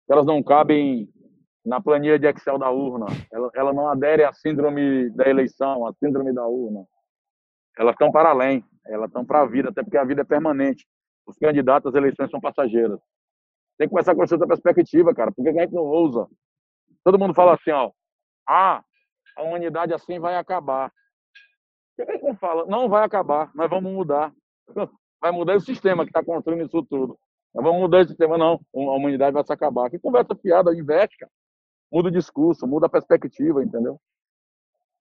[0.05, 1.09] que elas não cabem
[1.65, 3.05] na planilha de Excel da urna.
[3.31, 6.85] Ela, ela não adere à síndrome da eleição, à síndrome da urna.
[7.77, 10.85] Elas estão para além, elas estão para a vida, até porque a vida é permanente.
[11.27, 12.99] Os candidatos às eleições são passageiras.
[13.77, 15.31] Tem que começar com essa perspectiva, cara.
[15.31, 16.27] Por que a gente não ousa?
[17.03, 17.91] Todo mundo fala assim, ó.
[18.47, 18.81] Ah,
[19.35, 20.91] a humanidade assim vai acabar.
[21.95, 22.65] Por que não fala?
[22.65, 24.33] Não vai acabar, nós vamos mudar
[25.21, 27.17] vai mudar o sistema que está construindo isso tudo.
[27.53, 28.59] Nós vamos mudar esse sistema, não.
[28.75, 29.89] A humanidade vai se acabar.
[29.89, 31.31] Que conversa piada, investe, cara.
[31.91, 33.99] Muda o discurso, muda a perspectiva, entendeu?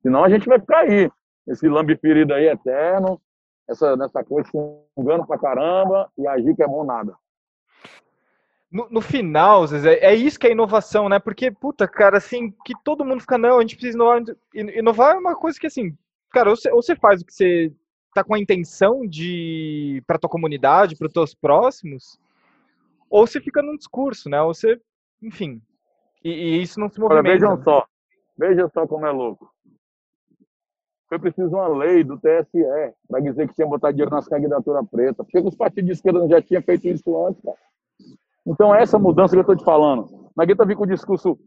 [0.00, 1.10] Senão a gente vai ficar aí.
[1.46, 3.20] Esse lambe ferido aí eterno,
[3.68, 4.48] essa, nessa coisa
[4.96, 7.14] xingando pra caramba e agir que é bom nada.
[8.70, 11.18] No, no, final, Zezé, é isso que é inovação, né?
[11.18, 14.22] Porque, puta, cara, assim, que todo mundo fica, não, a gente precisa inovar.
[14.54, 15.96] Inovar é uma coisa que, assim,
[16.30, 17.72] cara, ou você, ou você faz o que você
[18.12, 22.18] tá com a intenção de para tua comunidade, para os teus próximos,
[23.08, 24.40] ou você fica num discurso, né?
[24.42, 24.80] Ou você,
[25.22, 25.62] enfim,
[26.24, 27.28] e, e isso não se movimenta.
[27.28, 27.86] Olha, vejam só,
[28.36, 29.50] vejam só como é louco.
[31.08, 32.64] Foi preciso uma lei do TSE
[33.08, 35.24] para dizer que tinha que botar dinheiro nas candidaturas pretas.
[35.24, 37.56] Porque os partidos de esquerda não já tinham feito isso antes, cara.
[38.46, 40.30] Então, essa mudança que eu estou te falando.
[40.36, 41.38] Nagueta vir com o discurso,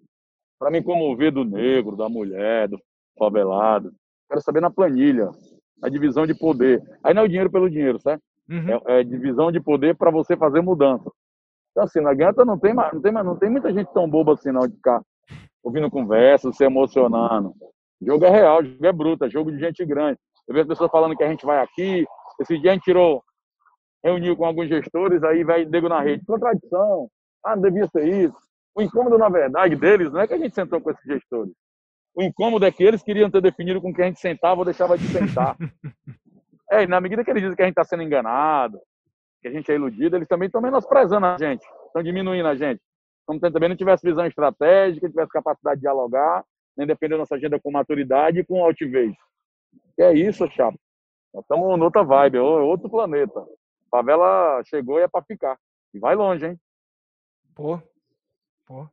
[0.59, 2.79] para me comover do negro, da mulher, do
[3.17, 3.93] favelado.
[4.27, 5.29] Quero saber na planilha,
[5.81, 6.81] a divisão de poder.
[7.03, 8.21] Aí não é o dinheiro pelo dinheiro, certo?
[8.49, 8.81] Uhum.
[8.87, 11.09] É, é, divisão de poder para você fazer mudança.
[11.71, 14.51] Então, assim, na guerra não tem, não, tem, não tem muita gente tão boba assim,
[14.51, 15.01] não, de ficar
[15.63, 17.53] ouvindo conversa, se emocionando.
[18.01, 20.17] Jogo é real, jogo é bruto, é jogo de gente grande.
[20.47, 22.05] Eu vejo pessoas falando que a gente vai aqui.
[22.39, 23.23] Esse dia a gente tirou,
[24.03, 26.25] reuniu com alguns gestores, aí vai nego na rede.
[26.25, 27.09] Contradição.
[27.45, 28.37] Ah, não devia ser isso.
[28.75, 31.53] O incômodo, na verdade, deles não é que a gente sentou com esses gestores.
[32.15, 34.97] O incômodo é que eles queriam ter definido com quem a gente sentava ou deixava
[34.97, 35.57] de sentar.
[36.71, 38.79] é, na medida que eles dizem que a gente está sendo enganado,
[39.41, 42.81] que a gente é iludido, eles também estão menosprezando a gente, estão diminuindo a gente.
[43.25, 46.43] Como se também não tivesse visão estratégica, tivesse capacidade de dialogar,
[46.79, 49.13] nem defender nossa agenda com maturidade e com altivez.
[49.95, 50.79] Que é isso, chapa.
[51.33, 53.41] Nós estamos em outra vibe, é outro planeta.
[53.41, 55.57] A favela chegou e é para ficar.
[55.93, 56.59] E vai longe, hein?
[57.53, 57.81] Pô,
[58.65, 58.87] pô.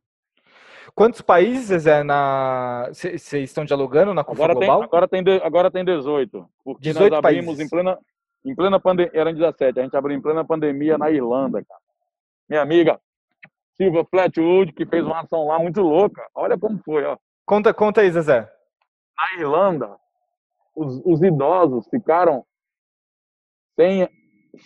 [0.93, 4.79] Quantos países é na vocês estão dialogando na CUFA agora Global?
[4.79, 7.65] Tem, agora tem de, agora tem 18, porque 18 nós abrimos países.
[7.65, 7.99] em plena
[8.45, 11.81] em plena pandemia, eram 17, a gente abriu em plena pandemia na Irlanda, cara.
[12.49, 12.99] Minha amiga
[13.75, 16.25] Silva Flatwood, que fez uma ação lá muito louca.
[16.33, 17.17] Olha como foi, ó.
[17.47, 18.41] Conta, conta aí, Zezé.
[19.17, 19.97] Na Irlanda,
[20.75, 22.45] os, os idosos ficaram
[23.73, 24.09] sem,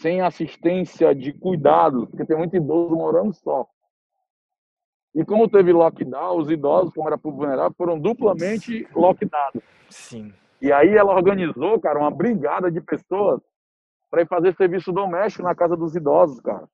[0.02, 3.68] sem assistência de cuidados, porque tem muito idoso morando só.
[5.14, 9.62] E como teve lockdown, os idosos, como era para vulnerável, foram duplamente lockdados.
[9.88, 10.34] Sim.
[10.60, 13.42] E aí ela organizou, cara, uma brigada de pessoas
[14.10, 16.68] para ir fazer serviço doméstico na casa dos idosos, cara.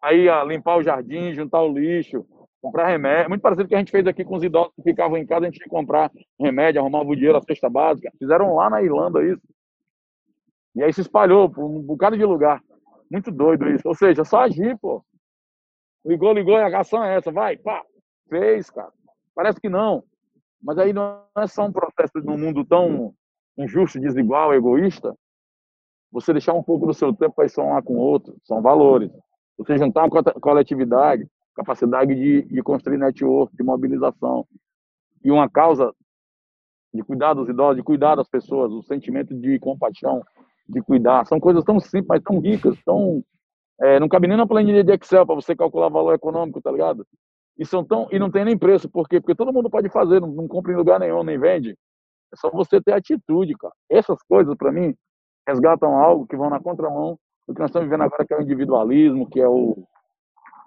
[0.00, 2.24] Aí, a limpar o jardim, juntar o lixo,
[2.62, 3.28] comprar remédio.
[3.28, 5.26] Muito parecido com o que a gente fez aqui com os idosos que ficavam em
[5.26, 6.10] casa, a gente ia comprar
[6.40, 8.10] remédio, arrumava o dinheiro, a cesta básica.
[8.18, 9.42] Fizeram lá na Irlanda isso.
[10.76, 12.62] E aí se espalhou por um bocado de lugar.
[13.10, 13.86] Muito doido isso.
[13.86, 15.04] Ou seja, só agir, pô.
[16.04, 17.82] Ligou, ligou, e a ação é essa, vai, pá,
[18.28, 18.92] fez, cara.
[19.34, 20.02] Parece que não.
[20.60, 23.14] Mas aí não é só um processo num mundo tão
[23.58, 25.14] injusto, desigual, egoísta.
[26.10, 29.10] Você deixar um pouco do seu tempo para somar com outro, são valores.
[29.58, 34.46] Você juntar uma coletividade, capacidade de, de construir network, de mobilização.
[35.24, 35.94] E uma causa
[36.92, 40.22] de cuidar dos idosos, de cuidar das pessoas, o sentimento de compaixão,
[40.68, 41.24] de cuidar.
[41.26, 43.24] São coisas tão simples, mas tão ricas, tão
[43.80, 47.04] é, não cabe nem na planilha de Excel para você calcular valor econômico, tá ligado?
[47.58, 49.20] E, são tão, e não tem nem preço, por quê?
[49.20, 51.76] Porque todo mundo pode fazer, não, não compra em lugar nenhum, nem vende.
[52.32, 53.74] É só você ter atitude, cara.
[53.90, 54.94] Essas coisas, para mim,
[55.46, 58.42] resgatam algo que vão na contramão do que nós estamos vivendo agora, que é o
[58.42, 59.84] individualismo, que é o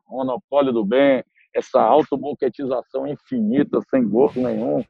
[0.07, 4.83] monopólio do bem, essa autoboquetização infinita, sem gosto nenhum,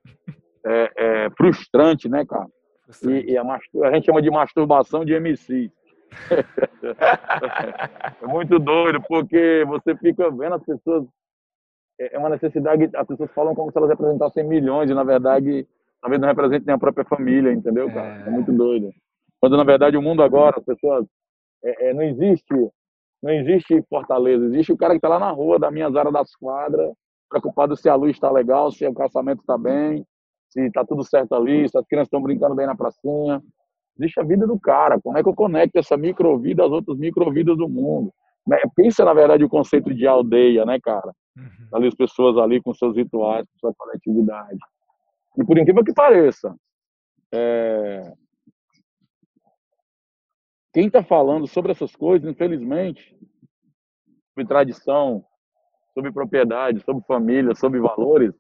[0.66, 2.48] é, é frustrante, né, cara?
[3.04, 5.72] E, e a, a, gente chama de masturbação de MC.
[8.22, 11.06] é muito doido, porque você fica vendo as pessoas.
[12.00, 12.90] É, é uma necessidade.
[12.96, 15.68] As pessoas falam como se elas representassem milhões, e na verdade,
[16.02, 18.24] talvez não representem nem a própria família, entendeu, cara?
[18.24, 18.92] É, é muito doido.
[19.40, 21.06] Quando na verdade o mundo agora, as pessoas.
[21.64, 22.54] É, é, não existe.
[23.26, 26.36] Não existe Fortaleza, existe o cara que está lá na rua da minha Zara das
[26.36, 26.94] Quadras,
[27.28, 30.06] preocupado se a luz está legal, se o calçamento está bem,
[30.48, 33.42] se está tudo certo ali, se as crianças estão brincando bem na pracinha,
[33.98, 35.00] Existe a vida do cara.
[35.02, 38.14] Como é que eu conecto essa microvida às outras microvidas do mundo?
[38.46, 41.12] Né, pensa, na verdade, o conceito de aldeia, né, cara?
[41.36, 41.68] Uhum.
[41.74, 44.60] Ali as pessoas ali com seus rituais, com sua coletividade.
[45.38, 46.54] E por incrível que pareça,
[47.34, 48.14] é...
[50.76, 53.18] quem está falando sobre essas coisas, infelizmente,
[54.28, 55.24] sobre tradição,
[55.94, 58.34] sobre propriedade, sobre família, sobre valores,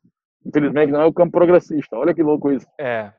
[0.45, 1.97] infelizmente não é o campo progressista.
[1.97, 2.67] Olha que louco isso.
[2.77, 3.13] É,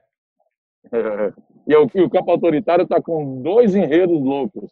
[0.93, 1.33] é,
[1.67, 4.71] e, o, e o campo autoritário está com dois enredos loucos.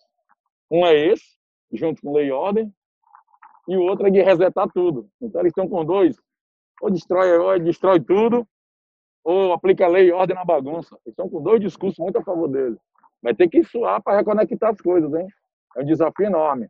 [0.70, 1.38] Um é esse,
[1.72, 2.70] junto com lei e ordem,
[3.66, 5.09] e o outro é de resetar tudo.
[5.22, 6.16] Então eles estão com dois,
[6.82, 8.47] ou destrói, ou destrói tudo,
[9.24, 10.95] ou aplica lei e ordem na bagunça.
[11.07, 12.76] Eles estão com dois discursos muito a favor dele.
[13.25, 15.27] Vai ter que suar para reconectar as coisas, hein?
[15.75, 16.68] É um desafio enorme.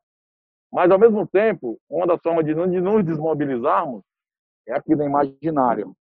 [0.72, 4.04] Mas, ao mesmo tempo, uma das formas de, de nos desmobilizarmos
[4.68, 5.96] é aqui no imaginário,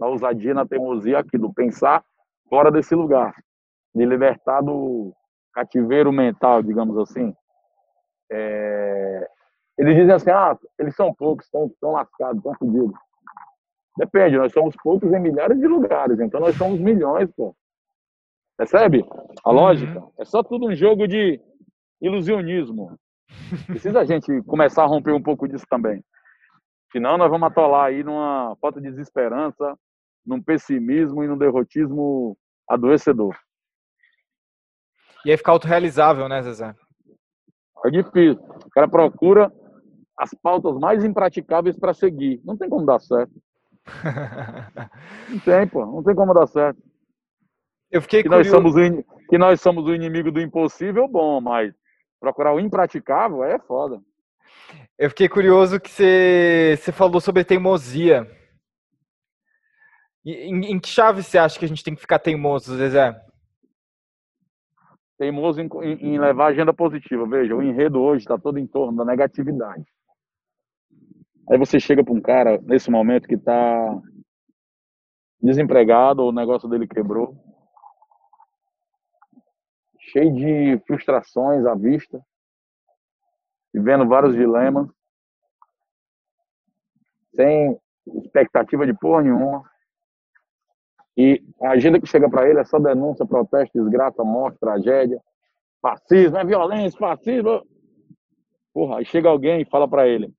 [0.00, 2.02] na ousadia, na teimosia aqui do pensar
[2.48, 3.34] fora desse lugar,
[3.94, 5.12] de libertar do
[5.52, 7.34] cativeiro mental, digamos assim.
[8.30, 9.28] É...
[9.76, 12.98] Eles dizem assim, ah, eles são poucos, estão, estão lascados, estão fodidos.
[13.98, 17.54] Depende, nós somos poucos em milhares de lugares, então nós somos milhões, pô.
[18.62, 19.04] Percebe
[19.44, 19.56] a uhum.
[19.56, 19.98] lógica?
[19.98, 20.12] Uhum.
[20.20, 21.40] É só tudo um jogo de
[22.00, 22.96] ilusionismo.
[23.66, 26.00] Precisa a gente começar a romper um pouco disso também.
[26.92, 29.76] Senão nós vamos atolar aí numa falta de desesperança,
[30.24, 32.36] num pessimismo e num derrotismo
[32.68, 33.36] adoecedor.
[35.26, 36.72] E aí fica autorrealizável, né, Zezé?
[37.84, 38.40] É difícil.
[38.64, 39.52] O cara procura
[40.16, 42.40] as pautas mais impraticáveis para seguir.
[42.44, 43.32] Não tem como dar certo.
[45.28, 45.84] não tem, pô.
[45.84, 46.91] Não tem como dar certo.
[47.92, 48.50] Eu fiquei que curioso.
[48.50, 51.74] nós somos o, que nós somos o inimigo do impossível, bom, mas
[52.18, 54.00] procurar o impraticável é foda.
[54.98, 58.26] Eu fiquei curioso que você, você falou sobre teimosia.
[60.24, 63.14] Em, em que chave você acha que a gente tem que ficar teimoso, Zezé?
[65.18, 67.26] Teimoso em, em, em levar agenda positiva.
[67.26, 69.84] Veja, o enredo hoje está todo em torno da negatividade.
[71.50, 74.00] Aí você chega para um cara, nesse momento, que está
[75.42, 77.36] desempregado, ou o negócio dele quebrou,
[80.12, 82.20] cheio de frustrações à vista,
[83.72, 84.86] vivendo vários dilemas,
[87.34, 89.64] sem expectativa de porra nenhuma.
[91.16, 95.20] E a agenda que chega para ele é só denúncia, protesto, desgraça, morte, tragédia,
[95.80, 97.66] fascismo, é violência, fascismo.
[98.72, 100.32] Porra, aí chega alguém e fala para ele: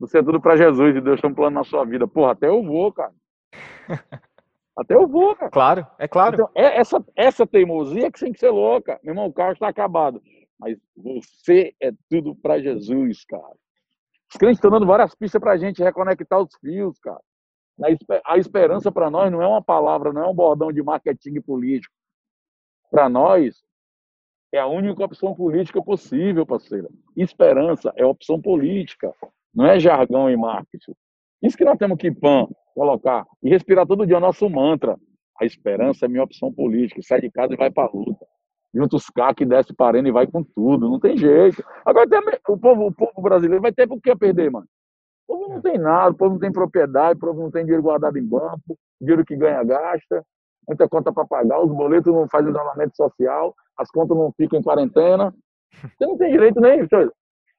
[0.00, 2.06] Você é tudo para Jesus e Deus tem um plano na sua vida.
[2.06, 3.14] Porra, até eu vou, cara.
[4.80, 5.50] Até eu vou, cara.
[5.50, 6.34] Claro, é claro.
[6.36, 8.98] Então, é essa, essa teimosia que tem que ser louca.
[9.04, 10.22] Meu irmão, o carro está acabado.
[10.58, 13.54] Mas você é tudo para Jesus, cara.
[14.32, 17.20] Os crentes estão dando várias pistas para a gente reconectar os fios, cara.
[18.24, 21.94] A esperança para nós não é uma palavra, não é um bordão de marketing político.
[22.90, 23.62] Para nós,
[24.50, 26.88] é a única opção política possível, parceira.
[27.14, 29.14] Esperança é opção política,
[29.54, 30.94] não é jargão e marketing.
[31.42, 32.48] Isso que nós temos que pã,
[32.80, 34.96] colocar e respirar todo dia o nosso mantra.
[35.38, 37.02] A esperança é minha opção política.
[37.02, 38.24] Sai de casa e vai para a luta.
[38.74, 40.88] Junta os cacos e desce parendo e vai com tudo.
[40.88, 41.62] Não tem jeito.
[41.84, 42.08] Agora
[42.48, 44.66] o povo, o povo brasileiro vai ter por que perder, mano.
[45.28, 47.82] O povo não tem nada, o povo não tem propriedade, o povo não tem dinheiro
[47.82, 50.24] guardado em banco, dinheiro que ganha gasta,
[50.66, 54.62] muita conta para pagar, os boletos não fazem isolamento social, as contas não ficam em
[54.62, 55.34] quarentena.
[55.70, 56.86] Você não tem direito nem.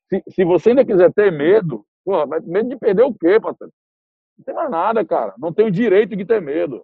[0.09, 3.71] Se, se você ainda quiser ter medo, porra, mas medo de perder o quê, parceiro?
[4.41, 5.35] Não tem mais nada, cara.
[5.37, 6.83] Não tem o direito de ter medo.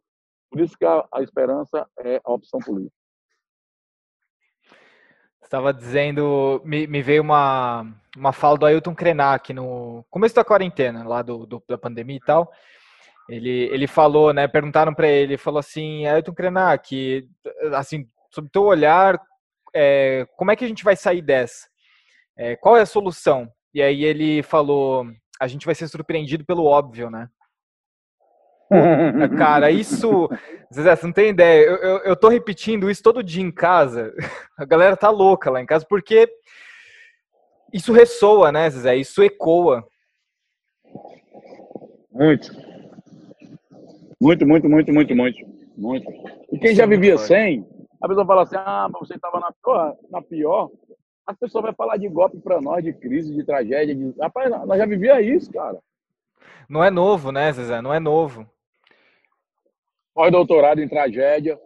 [0.52, 2.96] Por isso que a, a esperança é a opção política.
[5.42, 7.86] Estava dizendo, me, me, veio uma,
[8.16, 12.26] uma fala do Ailton Krenak no começo da quarentena, lá do, do da pandemia e
[12.26, 12.52] tal.
[13.28, 14.48] Ele, ele falou, né?
[14.48, 17.28] Perguntaram para ele, falou assim, Ailton Krenak,
[17.74, 19.20] assim, sob teu olhar,
[19.74, 21.68] é, como é que a gente vai sair dessa?
[22.38, 23.52] É, qual é a solução?
[23.74, 25.08] E aí ele falou,
[25.40, 27.30] a gente vai ser surpreendido pelo óbvio, né?
[29.38, 30.30] Cara, isso.
[30.74, 31.66] Zé, você não tem ideia.
[31.66, 34.14] Eu, eu, eu, tô repetindo isso todo dia em casa.
[34.58, 36.30] A galera tá louca lá em casa, porque
[37.74, 38.96] isso ressoa, né, Zé?
[38.98, 39.88] Isso ecoa.
[42.12, 42.52] Muito.
[44.20, 45.46] Muito, muito, muito, muito, muito.
[45.78, 46.12] muito.
[46.52, 47.66] E quem já vivia sem,
[48.02, 50.70] a pessoa fala assim: ah, mas você estava na pior, na pior.
[51.26, 53.94] A pessoa vai falar de golpe para nós, de crise, de tragédia.
[53.94, 54.14] De...
[54.20, 55.78] Rapaz, nós já vivia isso, cara.
[56.70, 57.82] Não é novo, né, Zezé?
[57.82, 58.50] Não é novo
[60.18, 61.60] pós-doutorado em tragédia,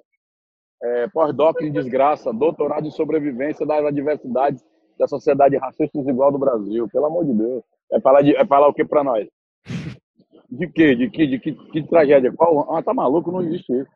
[0.84, 4.62] é, pós-doc em desgraça, doutorado em sobrevivência das adversidades
[5.00, 6.86] da sociedade racista desigual do Brasil.
[6.92, 7.64] Pelo amor de Deus.
[7.94, 9.26] É falar, de, é falar o que para nós?
[10.52, 10.94] De quê?
[10.94, 11.26] De que?
[11.26, 12.30] De que, que tragédia?
[12.34, 12.76] Qual?
[12.76, 13.32] Ah, tá maluco?
[13.32, 13.90] Não existe isso.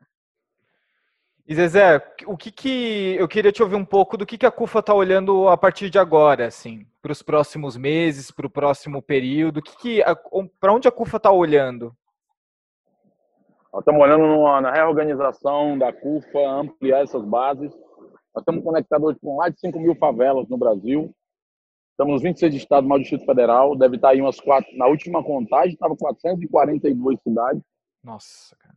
[1.45, 4.51] E Zezé, o que que eu queria te ouvir um pouco do que que a
[4.51, 9.01] CUFA está olhando a partir de agora, assim, para os próximos meses, para o próximo
[9.01, 10.01] período, que que
[10.61, 11.93] para onde a CUFA está olhando?
[13.75, 17.73] Nós estamos olhando numa, na reorganização da CUFA, ampliar essas bases.
[18.33, 21.13] Nós estamos conectados hoje com mais de 5 mil favelas no Brasil.
[21.91, 23.75] Estamos nos 26 estados, mais do Distrito Federal.
[23.75, 24.71] Deve estar aí umas quatro.
[24.77, 27.61] Na última contagem, estava 442 cidades.
[28.01, 28.75] Nossa, cara.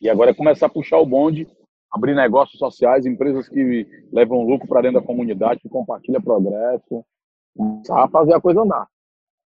[0.00, 1.48] E agora é começar a puxar o bonde,
[1.90, 7.04] abrir negócios sociais, empresas que levam lucro para dentro da comunidade, que compartilham progresso,
[7.56, 8.86] começar a fazer a coisa andar.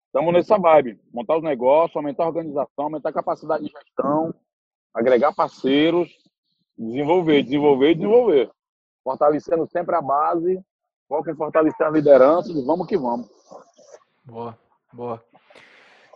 [0.10, 1.00] Estamos nessa vibe.
[1.14, 4.34] Montar os negócios, aumentar a organização, aumentar a capacidade de gestão,
[4.92, 6.10] agregar parceiros,
[6.76, 8.50] desenvolver, desenvolver desenvolver.
[9.04, 10.60] Fortalecendo sempre a base,
[11.08, 13.30] foca em fortalecer a liderança e vamos que vamos.
[14.26, 14.58] Boa,
[14.92, 15.24] boa.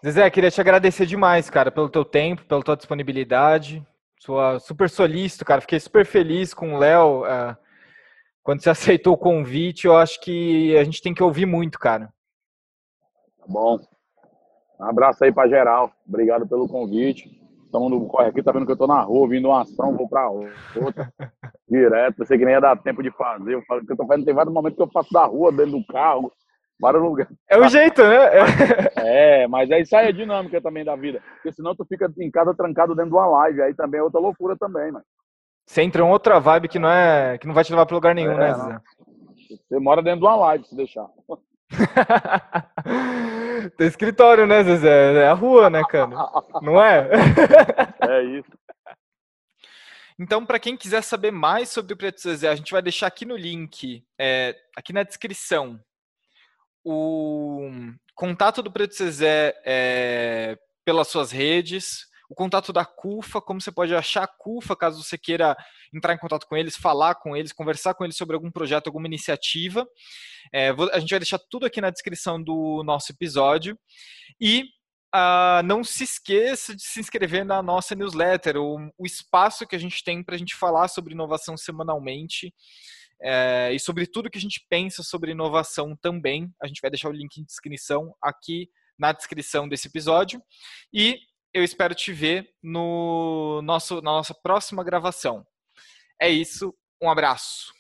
[0.04, 3.86] Zezé, queria te agradecer demais, cara, pelo teu tempo, pela tua disponibilidade.
[4.18, 5.62] Sua super solícito, cara.
[5.62, 7.26] Fiquei super feliz com o Léo.
[7.26, 7.56] Uh,
[8.42, 12.12] quando você aceitou o convite, eu acho que a gente tem que ouvir muito, cara.
[13.44, 13.80] Tá bom.
[14.80, 15.92] Um abraço aí para geral.
[16.08, 17.30] Obrigado pelo convite.
[17.66, 20.08] Estamos no corre aqui, tá vendo que eu tô na rua, vindo uma ação, vou
[20.08, 20.54] para outra.
[21.68, 23.56] Direto, pensei que nem ia dar tempo de fazer.
[23.56, 25.72] Eu falo que eu tô fazendo, tem vários momentos que eu faço da rua, dentro
[25.72, 26.32] do carro,
[26.80, 27.28] Bora no lugar.
[27.50, 28.18] É o jeito, né?
[28.98, 31.22] É, mas é isso aí a dinâmica também da vida.
[31.36, 33.62] Porque senão tu fica em casa trancado dentro de uma live.
[33.62, 35.06] Aí também é outra loucura também, mano.
[35.66, 37.38] Você entra em outra vibe que não é.
[37.38, 38.54] que não vai te levar pra lugar nenhum, É, né.
[38.54, 38.80] Zé?
[39.48, 41.08] Você mora dentro de uma live, se deixar.
[43.78, 45.24] Tem escritório, né, Zezé?
[45.24, 46.10] É a rua, né, cara?
[46.62, 47.10] Não é?
[48.10, 48.52] É isso.
[50.20, 53.26] Então, para quem quiser saber mais sobre o Preto Zezé, a gente vai deixar aqui
[53.26, 55.80] no link, é, aqui na descrição,
[56.84, 57.72] o
[58.14, 63.94] contato do Preto Zezé é, pelas suas redes, o contato da CUFA, como você pode
[63.94, 65.56] achar a CUFA, caso você queira
[65.94, 69.06] entrar em contato com eles, falar com eles, conversar com eles sobre algum projeto, alguma
[69.06, 69.88] iniciativa.
[70.52, 73.78] É, vou- a gente vai deixar tudo aqui na descrição do nosso episódio.
[74.42, 74.66] E
[75.14, 79.80] ah, não se esqueça de se inscrever na nossa newsletter, o, o espaço que a
[79.80, 82.52] gente tem para a gente falar sobre inovação semanalmente
[83.22, 86.52] é, e sobre tudo que a gente pensa sobre inovação também.
[86.60, 88.68] A gente vai deixar o link de inscrição aqui
[88.98, 90.42] na descrição desse episódio.
[90.92, 91.20] E
[91.54, 95.46] eu espero te ver no nosso, na nossa próxima gravação.
[96.20, 97.74] É isso, um abraço.